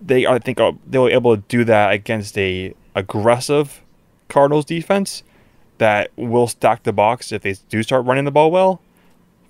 They, 0.00 0.26
I 0.26 0.38
think, 0.38 0.60
uh, 0.60 0.72
they 0.86 0.98
were 0.98 1.10
able 1.10 1.36
to 1.36 1.42
do 1.48 1.64
that 1.64 1.92
against 1.92 2.38
a 2.38 2.74
aggressive 2.94 3.82
Cardinals 4.28 4.64
defense 4.64 5.22
that 5.78 6.10
will 6.16 6.46
stack 6.46 6.84
the 6.84 6.92
box 6.92 7.32
if 7.32 7.42
they 7.42 7.54
do 7.68 7.82
start 7.82 8.04
running 8.06 8.24
the 8.24 8.30
ball 8.30 8.50
well. 8.50 8.80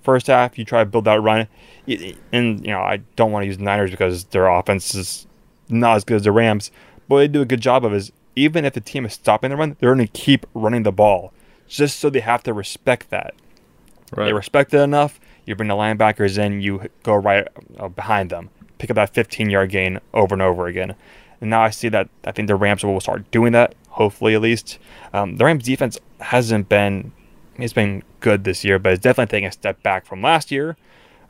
First 0.03 0.27
half, 0.27 0.59
you 0.59 0.64
try 0.64 0.81
to 0.85 0.90
build 0.90 1.05
that 1.07 1.23
run, 1.23 1.49
and 1.87 2.66
you 2.66 2.73
know 2.73 2.81
I 2.81 2.99
don't 3.16 3.33
want 3.33 3.44
to 3.44 3.47
use 3.47 3.59
Niners 3.59 3.90
because 3.90 4.25
their 4.25 4.47
offense 4.49 4.94
is 4.94 5.27
not 5.68 5.97
as 5.97 6.05
good 6.05 6.16
as 6.16 6.25
the 6.25 6.33
Rams, 6.33 6.70
but 7.09 7.18
they 7.18 7.29
do 7.29 7.40
a 7.40 7.47
good 7.47 7.62
job 7.62 7.85
of 7.85 7.94
is 7.94 8.12
even 8.37 8.64
if 8.64 8.75
the 8.75 8.81
team 8.81 9.07
is 9.07 9.14
stopping 9.14 9.51
the 9.51 9.57
run, 9.57 9.77
they're 9.79 9.94
going 9.94 10.07
to 10.07 10.12
keep 10.12 10.44
running 10.53 10.83
the 10.83 10.92
ball, 10.92 11.33
just 11.68 11.99
so 11.99 12.11
they 12.11 12.20
have 12.20 12.42
to 12.42 12.53
respect 12.53 13.09
that. 13.11 13.35
Right. 14.14 14.27
They 14.27 14.33
respect 14.35 14.75
it 14.75 14.81
enough 14.81 15.18
you 15.47 15.55
bring 15.55 15.69
the 15.69 15.75
linebackers 15.75 16.39
in, 16.39 16.61
you 16.61 16.89
go 17.03 17.15
right 17.15 17.47
uh, 17.79 17.89
behind 17.89 18.31
them, 18.31 18.51
pick 18.79 18.91
up 18.91 18.97
that 18.97 19.15
15 19.15 19.51
yard 19.51 19.71
gain 19.71 20.01
over 20.13 20.35
and 20.35 20.43
over 20.43 20.67
again. 20.67 20.95
And 21.41 21.51
now 21.51 21.63
I 21.63 21.71
see 21.71 21.89
that 21.91 22.09
I 22.25 22.33
think 22.33 22.49
the 22.49 22.57
Rams 22.57 22.85
will 22.85 23.01
start 23.01 23.31
doing 23.31 23.53
that, 23.53 23.75
hopefully 23.91 24.35
at 24.35 24.41
least. 24.41 24.79
Um, 25.13 25.37
the 25.37 25.45
Rams 25.45 25.65
defense 25.65 25.99
hasn't 26.21 26.69
been 26.69 27.13
it's 27.57 27.73
been 27.73 28.03
good 28.21 28.45
this 28.45 28.65
year, 28.65 28.79
but 28.79 28.93
it's 28.93 29.03
definitely 29.03 29.31
taking 29.31 29.49
a 29.49 29.53
step 29.53 29.83
back 29.83 30.07
from 30.07 30.23
last 30.23 30.51
year 30.51 30.77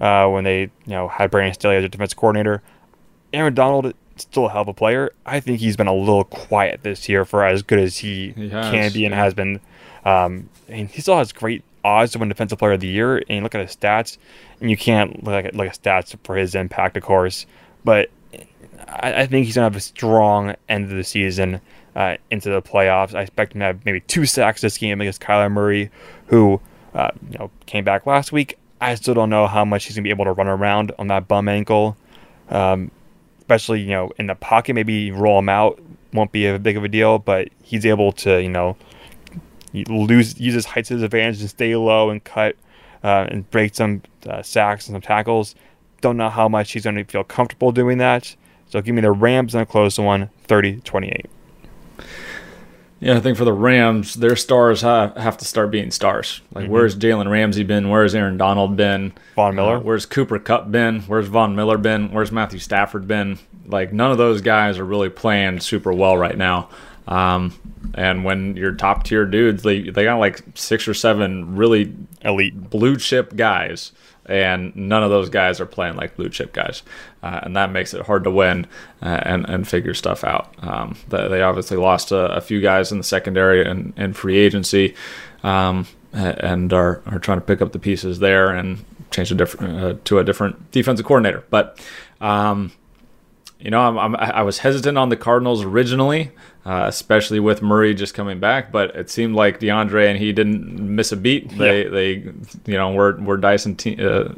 uh, 0.00 0.26
when 0.28 0.44
they 0.44 0.62
you 0.62 0.70
know 0.86 1.08
had 1.08 1.30
Brandon 1.30 1.54
Staley 1.54 1.76
as 1.76 1.82
their 1.82 1.88
defense 1.88 2.14
coordinator. 2.14 2.62
Aaron 3.32 3.54
Donald 3.54 3.94
still 4.16 4.46
a 4.46 4.50
hell 4.50 4.62
of 4.62 4.68
a 4.68 4.74
player. 4.74 5.12
I 5.26 5.40
think 5.40 5.60
he's 5.60 5.76
been 5.76 5.86
a 5.86 5.94
little 5.94 6.24
quiet 6.24 6.82
this 6.82 7.08
year 7.08 7.24
for 7.24 7.44
as 7.44 7.62
good 7.62 7.80
as 7.80 7.98
he, 7.98 8.32
he 8.36 8.48
can 8.48 8.92
be 8.92 9.04
and 9.04 9.14
has 9.14 9.34
been. 9.34 9.60
Um, 10.04 10.50
and 10.68 10.88
he 10.88 11.00
still 11.00 11.16
has 11.16 11.32
great 11.32 11.64
odds 11.84 12.12
to 12.12 12.18
win 12.18 12.28
Defensive 12.28 12.58
Player 12.58 12.72
of 12.72 12.80
the 12.80 12.88
Year, 12.88 13.18
and 13.18 13.30
you 13.30 13.40
look 13.40 13.54
at 13.54 13.60
his 13.60 13.76
stats, 13.76 14.18
and 14.60 14.70
you 14.70 14.76
can't 14.76 15.22
look 15.22 15.44
at 15.44 15.54
like 15.54 15.72
stats 15.80 16.16
for 16.24 16.36
his 16.36 16.54
impact, 16.54 16.96
of 16.96 17.02
course. 17.02 17.46
But 17.84 18.10
I, 18.88 19.22
I 19.22 19.26
think 19.26 19.46
he's 19.46 19.54
gonna 19.54 19.66
have 19.66 19.76
a 19.76 19.80
strong 19.80 20.54
end 20.68 20.84
of 20.84 20.90
the 20.90 21.04
season 21.04 21.60
uh, 21.94 22.16
into 22.30 22.50
the 22.50 22.62
playoffs. 22.62 23.14
I 23.14 23.22
expect 23.22 23.54
him 23.54 23.60
to 23.60 23.66
have 23.66 23.84
maybe 23.84 24.00
two 24.00 24.26
sacks 24.26 24.60
this 24.60 24.78
game 24.78 25.00
against 25.00 25.20
Kyler 25.20 25.50
Murray, 25.50 25.90
who 26.26 26.60
uh, 26.94 27.10
you 27.30 27.38
know 27.38 27.50
came 27.66 27.84
back 27.84 28.06
last 28.06 28.32
week. 28.32 28.58
I 28.80 28.94
still 28.96 29.14
don't 29.14 29.30
know 29.30 29.46
how 29.46 29.64
much 29.64 29.84
he's 29.84 29.96
gonna 29.96 30.04
be 30.04 30.10
able 30.10 30.24
to 30.24 30.32
run 30.32 30.48
around 30.48 30.92
on 30.98 31.08
that 31.08 31.28
bum 31.28 31.48
ankle. 31.48 31.96
Um, 32.50 32.90
especially 33.38 33.80
you 33.80 33.90
know 33.90 34.10
in 34.18 34.26
the 34.26 34.34
pocket, 34.34 34.74
maybe 34.74 35.10
roll 35.10 35.38
him 35.38 35.48
out 35.48 35.80
won't 36.14 36.32
be 36.32 36.46
a 36.46 36.58
big 36.58 36.76
of 36.76 36.84
a 36.84 36.88
deal, 36.88 37.18
but 37.18 37.48
he's 37.62 37.84
able 37.84 38.12
to 38.12 38.40
you 38.40 38.48
know 38.48 38.76
lose 39.74 40.38
uses 40.38 40.64
height 40.64 40.84
to 40.86 40.94
his 40.94 41.02
advantage 41.02 41.40
and 41.40 41.50
stay 41.50 41.74
low 41.74 42.10
and 42.10 42.22
cut 42.22 42.56
uh, 43.02 43.26
and 43.28 43.50
break 43.50 43.74
some 43.74 44.02
uh, 44.28 44.42
sacks 44.42 44.86
and 44.88 44.94
some 44.94 45.02
tackles. 45.02 45.54
Don't 46.00 46.16
know 46.16 46.30
how 46.30 46.48
much 46.48 46.72
he's 46.72 46.84
going 46.84 46.96
to 46.96 47.04
feel 47.04 47.24
comfortable 47.24 47.72
doing 47.72 47.98
that. 47.98 48.36
So 48.68 48.80
give 48.80 48.94
me 48.94 49.02
the 49.02 49.12
Rams 49.12 49.54
in 49.54 49.60
a 49.60 49.66
close 49.66 49.98
one, 49.98 50.30
30-28. 50.48 51.26
Yeah, 53.00 53.18
I 53.18 53.20
think 53.20 53.36
for 53.36 53.44
the 53.44 53.52
Rams, 53.52 54.14
their 54.14 54.34
stars 54.34 54.80
have, 54.80 55.14
have 55.16 55.36
to 55.36 55.44
start 55.44 55.70
being 55.70 55.90
stars. 55.90 56.40
Like, 56.54 56.64
mm-hmm. 56.64 56.72
where's 56.72 56.96
Jalen 56.96 57.30
Ramsey 57.30 57.62
been? 57.62 57.90
Where's 57.90 58.14
Aaron 58.14 58.38
Donald 58.38 58.76
been? 58.76 59.12
Von 59.36 59.54
Miller? 59.54 59.76
Uh, 59.76 59.80
where's 59.80 60.06
Cooper 60.06 60.38
Kupp 60.38 60.70
been? 60.70 61.00
Where's 61.02 61.26
Von 61.26 61.54
Miller 61.54 61.76
been? 61.76 62.10
Where's 62.12 62.32
Matthew 62.32 62.60
Stafford 62.60 63.06
been? 63.06 63.38
Like, 63.66 63.92
none 63.92 64.10
of 64.10 64.16
those 64.16 64.40
guys 64.40 64.78
are 64.78 64.86
really 64.86 65.10
playing 65.10 65.60
super 65.60 65.92
well 65.92 66.16
right 66.16 66.36
now. 66.38 66.70
Um, 67.06 67.52
and 67.94 68.24
when 68.24 68.56
your 68.56 68.72
top 68.72 69.04
tier 69.04 69.26
dudes, 69.26 69.62
they 69.62 69.82
they 69.82 70.04
got 70.04 70.18
like 70.18 70.42
six 70.54 70.88
or 70.88 70.94
seven 70.94 71.56
really 71.56 71.94
elite 72.22 72.70
blue 72.70 72.96
chip 72.96 73.36
guys, 73.36 73.92
and 74.26 74.74
none 74.74 75.02
of 75.02 75.10
those 75.10 75.28
guys 75.28 75.60
are 75.60 75.66
playing 75.66 75.96
like 75.96 76.16
blue 76.16 76.28
chip 76.28 76.52
guys, 76.52 76.82
uh, 77.22 77.40
and 77.42 77.56
that 77.56 77.70
makes 77.70 77.92
it 77.92 78.06
hard 78.06 78.24
to 78.24 78.30
win 78.30 78.66
uh, 79.02 79.20
and 79.22 79.48
and 79.48 79.68
figure 79.68 79.94
stuff 79.94 80.24
out. 80.24 80.54
Um, 80.62 80.96
they 81.08 81.42
obviously 81.42 81.76
lost 81.76 82.10
a, 82.10 82.34
a, 82.34 82.40
few 82.40 82.60
guys 82.60 82.90
in 82.90 82.98
the 82.98 83.04
secondary 83.04 83.68
and, 83.68 83.92
and 83.96 84.16
free 84.16 84.38
agency, 84.38 84.94
um, 85.42 85.86
and 86.12 86.72
are 86.72 87.02
are 87.06 87.18
trying 87.18 87.38
to 87.38 87.44
pick 87.44 87.60
up 87.60 87.72
the 87.72 87.78
pieces 87.78 88.18
there 88.18 88.48
and 88.50 88.84
change 89.10 89.30
a 89.30 89.34
different 89.34 89.84
uh, 89.84 89.94
to 90.04 90.18
a 90.18 90.24
different 90.24 90.70
defensive 90.70 91.06
coordinator, 91.06 91.44
but. 91.50 91.78
Um, 92.20 92.72
you 93.64 93.70
know, 93.70 93.80
I'm, 93.80 93.98
I'm, 93.98 94.14
i 94.16 94.42
was 94.42 94.58
hesitant 94.58 94.98
on 94.98 95.08
the 95.08 95.16
Cardinals 95.16 95.62
originally, 95.62 96.32
uh, 96.66 96.84
especially 96.86 97.40
with 97.40 97.62
Murray 97.62 97.94
just 97.94 98.12
coming 98.12 98.38
back. 98.38 98.70
But 98.70 98.94
it 98.94 99.08
seemed 99.08 99.34
like 99.34 99.58
DeAndre 99.58 100.10
and 100.10 100.18
he 100.18 100.34
didn't 100.34 100.78
miss 100.78 101.12
a 101.12 101.16
beat. 101.16 101.48
They, 101.56 101.84
they, 101.84 102.12
you 102.66 102.76
know, 102.76 102.92
we're 102.92 103.18
we're 103.18 103.38
dicing 103.38 103.74
te- 103.74 104.04
uh, 104.04 104.28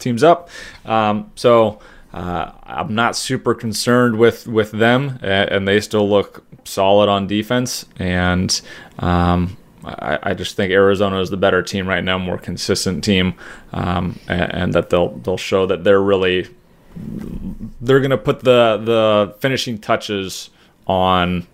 teams 0.00 0.24
up. 0.24 0.50
Um, 0.84 1.30
so 1.36 1.78
uh, 2.12 2.50
I'm 2.64 2.96
not 2.96 3.14
super 3.14 3.54
concerned 3.54 4.18
with 4.18 4.48
with 4.48 4.72
them, 4.72 5.20
and 5.22 5.68
they 5.68 5.80
still 5.80 6.10
look 6.10 6.44
solid 6.64 7.08
on 7.08 7.28
defense. 7.28 7.86
And 7.96 8.60
um, 8.98 9.56
I, 9.84 10.18
I, 10.20 10.34
just 10.34 10.56
think 10.56 10.72
Arizona 10.72 11.20
is 11.20 11.30
the 11.30 11.36
better 11.36 11.62
team 11.62 11.86
right 11.86 12.02
now, 12.02 12.18
more 12.18 12.38
consistent 12.38 13.04
team, 13.04 13.34
um, 13.72 14.18
and, 14.26 14.54
and 14.54 14.72
that 14.72 14.90
they'll 14.90 15.10
they'll 15.18 15.36
show 15.36 15.64
that 15.66 15.84
they're 15.84 16.02
really 16.02 16.48
they're 16.96 18.00
going 18.00 18.10
to 18.10 18.18
put 18.18 18.40
the 18.40 18.80
the 18.82 19.34
finishing 19.40 19.78
touches 19.78 20.50
on 20.86 21.46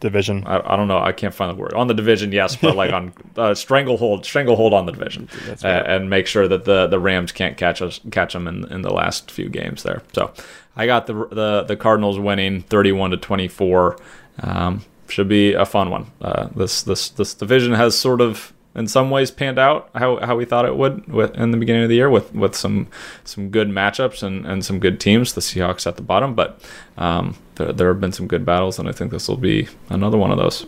division. 0.00 0.44
I, 0.46 0.72
I 0.72 0.76
don't 0.76 0.88
know. 0.88 0.98
I 0.98 1.12
can't 1.12 1.34
find 1.34 1.50
the 1.50 1.60
word 1.60 1.72
on 1.74 1.86
the 1.86 1.94
division. 1.94 2.32
Yes, 2.32 2.56
but 2.56 2.76
like 2.76 2.92
on 2.92 3.12
uh, 3.36 3.54
stranglehold, 3.54 4.24
stranglehold 4.24 4.74
on 4.74 4.86
the 4.86 4.92
division, 4.92 5.28
uh, 5.62 5.66
and 5.66 6.10
make 6.10 6.26
sure 6.26 6.48
that 6.48 6.64
the 6.64 6.86
the 6.86 6.98
Rams 6.98 7.32
can't 7.32 7.56
catch 7.56 7.82
us 7.82 8.00
catch 8.10 8.32
them 8.32 8.46
in 8.48 8.64
in 8.72 8.82
the 8.82 8.92
last 8.92 9.30
few 9.30 9.48
games 9.48 9.82
there. 9.82 10.02
So 10.12 10.32
I 10.76 10.86
got 10.86 11.06
the 11.06 11.14
the 11.28 11.64
the 11.68 11.76
Cardinals 11.76 12.18
winning 12.18 12.62
thirty 12.62 12.92
one 12.92 13.10
to 13.10 13.16
twenty 13.16 13.48
four. 13.48 13.98
Um, 14.40 14.84
should 15.08 15.28
be 15.28 15.54
a 15.54 15.64
fun 15.64 15.90
one. 15.90 16.06
Uh, 16.20 16.48
this 16.54 16.82
this 16.82 17.08
this 17.10 17.34
division 17.34 17.72
has 17.74 17.98
sort 17.98 18.20
of 18.20 18.52
in 18.78 18.86
some 18.86 19.10
ways 19.10 19.30
panned 19.30 19.58
out 19.58 19.90
how, 19.94 20.16
how 20.18 20.36
we 20.36 20.44
thought 20.44 20.64
it 20.64 20.76
would 20.76 21.12
with, 21.12 21.34
in 21.34 21.50
the 21.50 21.56
beginning 21.56 21.82
of 21.82 21.88
the 21.88 21.96
year 21.96 22.08
with, 22.08 22.32
with 22.32 22.54
some 22.54 22.86
some 23.24 23.50
good 23.50 23.68
matchups 23.68 24.22
and, 24.22 24.46
and 24.46 24.64
some 24.64 24.78
good 24.78 25.00
teams. 25.00 25.32
The 25.32 25.40
Seahawks 25.40 25.86
at 25.86 25.96
the 25.96 26.02
bottom, 26.02 26.34
but 26.34 26.60
um, 26.96 27.36
there, 27.56 27.72
there 27.72 27.88
have 27.88 28.00
been 28.00 28.12
some 28.12 28.28
good 28.28 28.46
battles, 28.46 28.78
and 28.78 28.88
I 28.88 28.92
think 28.92 29.10
this 29.10 29.28
will 29.28 29.36
be 29.36 29.68
another 29.88 30.16
one 30.16 30.30
of 30.30 30.38
those. 30.38 30.66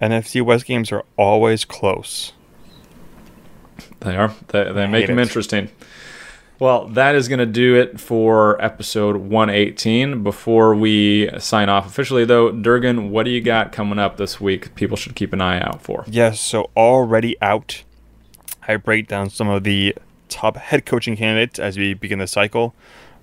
NFC 0.00 0.40
West 0.40 0.66
games 0.66 0.92
are 0.92 1.04
always 1.16 1.64
close. 1.64 2.32
They 4.00 4.16
are. 4.16 4.32
They, 4.48 4.72
they 4.72 4.86
make 4.86 5.08
them 5.08 5.18
it. 5.18 5.22
interesting. 5.22 5.70
Well, 6.60 6.88
that 6.88 7.14
is 7.14 7.28
going 7.28 7.38
to 7.38 7.46
do 7.46 7.76
it 7.76 8.00
for 8.00 8.60
episode 8.60 9.16
118. 9.16 10.24
Before 10.24 10.74
we 10.74 11.30
sign 11.38 11.68
off 11.68 11.86
officially, 11.86 12.24
though, 12.24 12.50
Durgan, 12.50 13.10
what 13.10 13.22
do 13.24 13.30
you 13.30 13.40
got 13.40 13.70
coming 13.70 14.00
up 14.00 14.16
this 14.16 14.40
week? 14.40 14.74
People 14.74 14.96
should 14.96 15.14
keep 15.14 15.32
an 15.32 15.40
eye 15.40 15.60
out 15.60 15.80
for. 15.82 16.04
Yes, 16.08 16.40
so 16.40 16.70
already 16.76 17.40
out. 17.40 17.84
I 18.66 18.76
break 18.76 19.06
down 19.06 19.30
some 19.30 19.48
of 19.48 19.62
the 19.62 19.94
top 20.28 20.56
head 20.56 20.84
coaching 20.84 21.16
candidates 21.16 21.60
as 21.60 21.78
we 21.78 21.94
begin 21.94 22.18
the 22.18 22.26
cycle. 22.26 22.74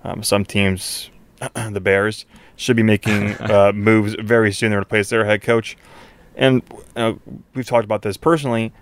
Um, 0.02 0.22
some 0.22 0.46
teams, 0.46 1.10
the 1.54 1.80
Bears, 1.80 2.24
should 2.56 2.76
be 2.76 2.82
making 2.82 3.34
uh, 3.40 3.72
moves 3.74 4.16
very 4.18 4.50
soon 4.50 4.70
to 4.70 4.78
replace 4.78 5.10
their 5.10 5.26
head 5.26 5.42
coach. 5.42 5.76
And 6.36 6.62
uh, 6.96 7.14
we've 7.54 7.66
talked 7.66 7.84
about 7.84 8.00
this 8.00 8.16
personally. 8.16 8.72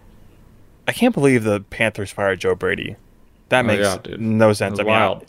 I 0.87 0.93
can't 0.93 1.15
believe 1.15 1.43
the 1.43 1.61
Panthers 1.71 2.13
fired 2.13 2.39
Joe 2.39 2.55
Brady. 2.55 2.95
That 3.51 3.65
Oh, 3.65 3.69
makes 3.69 3.83
yeah, 3.83 4.17
no 4.19 4.53
sense. 4.53 4.79
I 4.79 4.83
mean, 4.83 4.93
wild. 4.93 5.25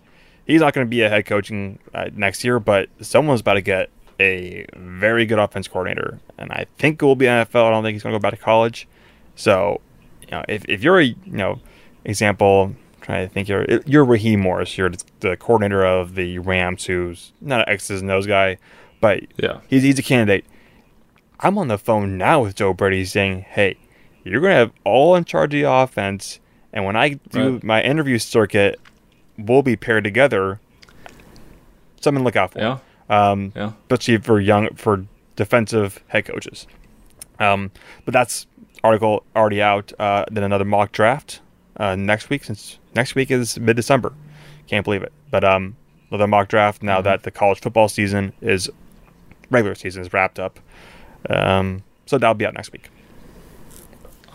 he's 0.47 0.61
not 0.61 0.73
going 0.73 0.85
to 0.85 0.89
be 0.89 1.01
a 1.01 1.09
head 1.09 1.25
coaching 1.25 1.79
uh, 1.93 2.09
next 2.13 2.43
year, 2.43 2.59
but 2.59 2.89
someone's 3.01 3.41
about 3.41 3.55
to 3.55 3.61
get 3.61 3.89
a 4.19 4.65
very 4.77 5.25
good 5.25 5.39
offense 5.39 5.67
coordinator, 5.67 6.19
and 6.37 6.51
I 6.51 6.65
think 6.77 7.01
it 7.01 7.05
will 7.05 7.15
be 7.17 7.25
NFL. 7.25 7.67
I 7.67 7.69
don't 7.71 7.83
think 7.83 7.95
he's 7.95 8.03
going 8.03 8.13
to 8.13 8.19
go 8.19 8.21
back 8.21 8.37
to 8.37 8.43
college. 8.43 8.87
So, 9.35 9.81
you 10.21 10.27
know, 10.31 10.43
if, 10.47 10.63
if 10.69 10.81
you're 10.83 10.99
a 10.99 11.03
you 11.05 11.15
know 11.25 11.59
example, 12.05 12.63
I'm 12.63 12.77
trying 13.01 13.27
to 13.27 13.33
think 13.33 13.49
you're 13.49 13.65
you're 13.85 14.05
Raheem 14.05 14.39
Morris, 14.39 14.77
you're 14.77 14.91
the 15.19 15.35
coordinator 15.35 15.83
of 15.85 16.15
the 16.15 16.39
Rams, 16.39 16.85
who's 16.85 17.33
not 17.41 17.61
an 17.61 17.69
X's 17.69 18.01
and 18.01 18.09
O's 18.09 18.25
guy, 18.27 18.57
but 19.01 19.23
Yeah. 19.37 19.59
he's 19.67 19.83
he's 19.83 19.99
a 19.99 20.03
candidate. 20.03 20.45
I'm 21.41 21.57
on 21.57 21.67
the 21.67 21.77
phone 21.77 22.17
now 22.17 22.41
with 22.43 22.55
Joe 22.55 22.73
Brady 22.73 23.03
saying, 23.03 23.41
"Hey, 23.41 23.75
you're 24.23 24.39
going 24.39 24.51
to 24.53 24.57
have 24.57 24.71
all 24.85 25.15
in 25.15 25.25
charge 25.25 25.53
of 25.53 25.61
the 25.61 25.69
offense, 25.69 26.39
and 26.75 26.85
when 26.85 26.95
I 26.95 27.09
do 27.31 27.53
Right. 27.53 27.63
my 27.63 27.81
interview 27.81 28.19
circuit, 28.19 28.79
we'll 29.37 29.63
be 29.63 29.75
paired 29.75 30.03
together. 30.03 30.59
Something 32.01 32.21
to 32.21 32.25
look 32.25 32.35
out 32.35 32.51
for. 32.51 32.59
Yeah. 32.59 32.77
Um, 33.09 33.51
Yeah. 33.55 33.71
especially 33.89 34.17
for 34.17 34.39
young 34.39 34.69
for 34.75 35.05
defensive 35.35 36.03
head 36.09 36.25
coaches. 36.25 36.67
Um, 37.39 37.71
but 38.05 38.13
that's 38.13 38.45
article 38.83 39.23
already 39.35 39.61
out. 39.61 39.91
Uh, 39.99 40.25
then 40.31 40.43
another 40.43 40.65
mock 40.65 40.91
draft 40.91 41.41
uh, 41.77 41.95
next 41.95 42.29
week 42.29 42.43
since 42.43 42.77
next 42.95 43.15
week 43.15 43.31
is 43.31 43.59
mid 43.59 43.75
December. 43.75 44.13
Can't 44.67 44.83
believe 44.83 45.01
it. 45.03 45.11
But 45.31 45.43
um, 45.43 45.75
another 46.11 46.27
mock 46.27 46.47
draft 46.47 46.83
now 46.83 47.01
that 47.01 47.23
the 47.23 47.31
college 47.31 47.59
football 47.61 47.87
season 47.89 48.33
is 48.41 48.69
regular 49.49 49.75
season 49.75 50.01
is 50.01 50.13
wrapped 50.13 50.39
up. 50.39 50.59
Um, 51.29 51.83
so 52.05 52.17
that'll 52.17 52.33
be 52.35 52.45
out 52.45 52.53
next 52.53 52.71
week. 52.71 52.89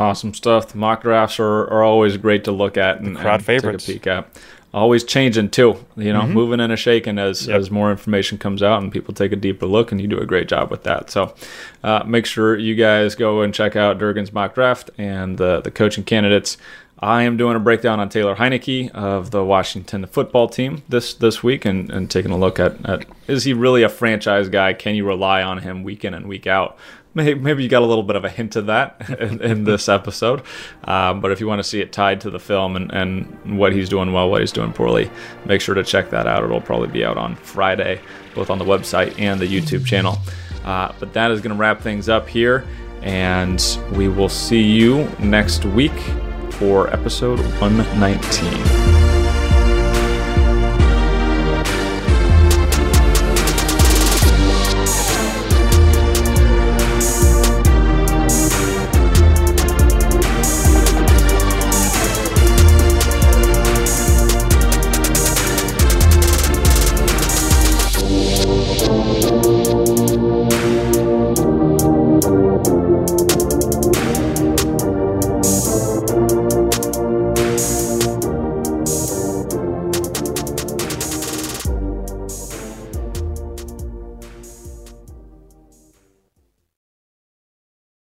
Awesome 0.00 0.32
stuff. 0.34 0.68
The 0.68 0.78
mock 0.78 1.02
drafts 1.02 1.38
are, 1.38 1.64
are 1.70 1.82
always 1.82 2.16
great 2.16 2.44
to 2.44 2.52
look 2.52 2.76
at 2.78 3.00
and, 3.00 3.16
crowd 3.16 3.34
and 3.34 3.44
favorites. 3.44 3.84
take 3.86 3.96
a 3.96 3.98
peek 3.98 4.06
at. 4.06 4.28
Always 4.72 5.02
changing 5.02 5.50
too, 5.50 5.84
you 5.96 6.12
know, 6.12 6.24
moving 6.28 6.60
and 6.60 6.72
a 6.72 6.76
shaking 6.76 7.18
as, 7.18 7.48
Yep. 7.48 7.58
as 7.58 7.70
more 7.72 7.90
information 7.90 8.38
comes 8.38 8.62
out 8.62 8.80
and 8.80 8.92
people 8.92 9.12
take 9.12 9.32
a 9.32 9.36
deeper 9.36 9.66
look, 9.66 9.90
and 9.90 10.00
you 10.00 10.06
do 10.06 10.18
a 10.20 10.24
great 10.24 10.46
job 10.48 10.70
with 10.70 10.84
that. 10.84 11.10
So, 11.10 11.34
uh, 11.82 12.04
make 12.06 12.24
sure 12.24 12.56
you 12.56 12.76
guys 12.76 13.16
go 13.16 13.42
and 13.42 13.52
check 13.52 13.74
out 13.74 13.98
Durgan's 13.98 14.32
mock 14.32 14.54
draft 14.54 14.88
and 14.96 15.38
the 15.38 15.60
the 15.60 15.72
coaching 15.72 16.04
candidates. 16.04 16.56
I 17.02 17.22
am 17.22 17.38
doing 17.38 17.56
a 17.56 17.60
breakdown 17.60 17.98
on 17.98 18.10
Taylor 18.10 18.36
Heinicke 18.36 18.90
of 18.90 19.30
the 19.30 19.42
Washington 19.42 20.04
football 20.06 20.50
team 20.50 20.82
this 20.90 21.14
this 21.14 21.42
week, 21.42 21.64
and, 21.64 21.90
and 21.90 22.10
taking 22.10 22.30
a 22.30 22.36
look 22.36 22.60
at, 22.60 22.84
at 22.86 23.06
is 23.26 23.44
he 23.44 23.54
really 23.54 23.82
a 23.82 23.88
franchise 23.88 24.50
guy? 24.50 24.74
Can 24.74 24.94
you 24.94 25.06
rely 25.06 25.42
on 25.42 25.58
him 25.58 25.82
week 25.82 26.04
in 26.04 26.12
and 26.12 26.28
week 26.28 26.46
out? 26.46 26.76
Maybe, 27.14 27.40
maybe 27.40 27.62
you 27.62 27.70
got 27.70 27.82
a 27.82 27.86
little 27.86 28.04
bit 28.04 28.16
of 28.16 28.24
a 28.24 28.28
hint 28.28 28.54
of 28.54 28.66
that 28.66 29.00
in, 29.18 29.40
in 29.40 29.64
this 29.64 29.88
episode. 29.88 30.42
Um, 30.84 31.22
but 31.22 31.32
if 31.32 31.40
you 31.40 31.46
want 31.48 31.60
to 31.60 31.64
see 31.64 31.80
it 31.80 31.90
tied 31.90 32.20
to 32.20 32.30
the 32.30 32.38
film 32.38 32.76
and, 32.76 32.92
and 32.92 33.58
what 33.58 33.72
he's 33.72 33.88
doing 33.88 34.12
well, 34.12 34.30
what 34.30 34.42
he's 34.42 34.52
doing 34.52 34.72
poorly, 34.72 35.10
make 35.46 35.62
sure 35.62 35.74
to 35.74 35.82
check 35.82 36.10
that 36.10 36.26
out. 36.26 36.44
It'll 36.44 36.60
probably 36.60 36.88
be 36.88 37.04
out 37.04 37.16
on 37.16 37.34
Friday, 37.36 38.00
both 38.34 38.50
on 38.50 38.58
the 38.58 38.64
website 38.64 39.18
and 39.18 39.40
the 39.40 39.46
YouTube 39.46 39.86
channel. 39.86 40.18
Uh, 40.64 40.92
but 41.00 41.14
that 41.14 41.30
is 41.30 41.40
going 41.40 41.56
to 41.56 41.58
wrap 41.58 41.80
things 41.80 42.10
up 42.10 42.28
here. 42.28 42.66
And 43.00 43.78
we 43.92 44.06
will 44.08 44.28
see 44.28 44.62
you 44.62 45.08
next 45.18 45.64
week 45.64 45.98
for 46.60 46.92
episode 46.92 47.40
119. 47.58 48.99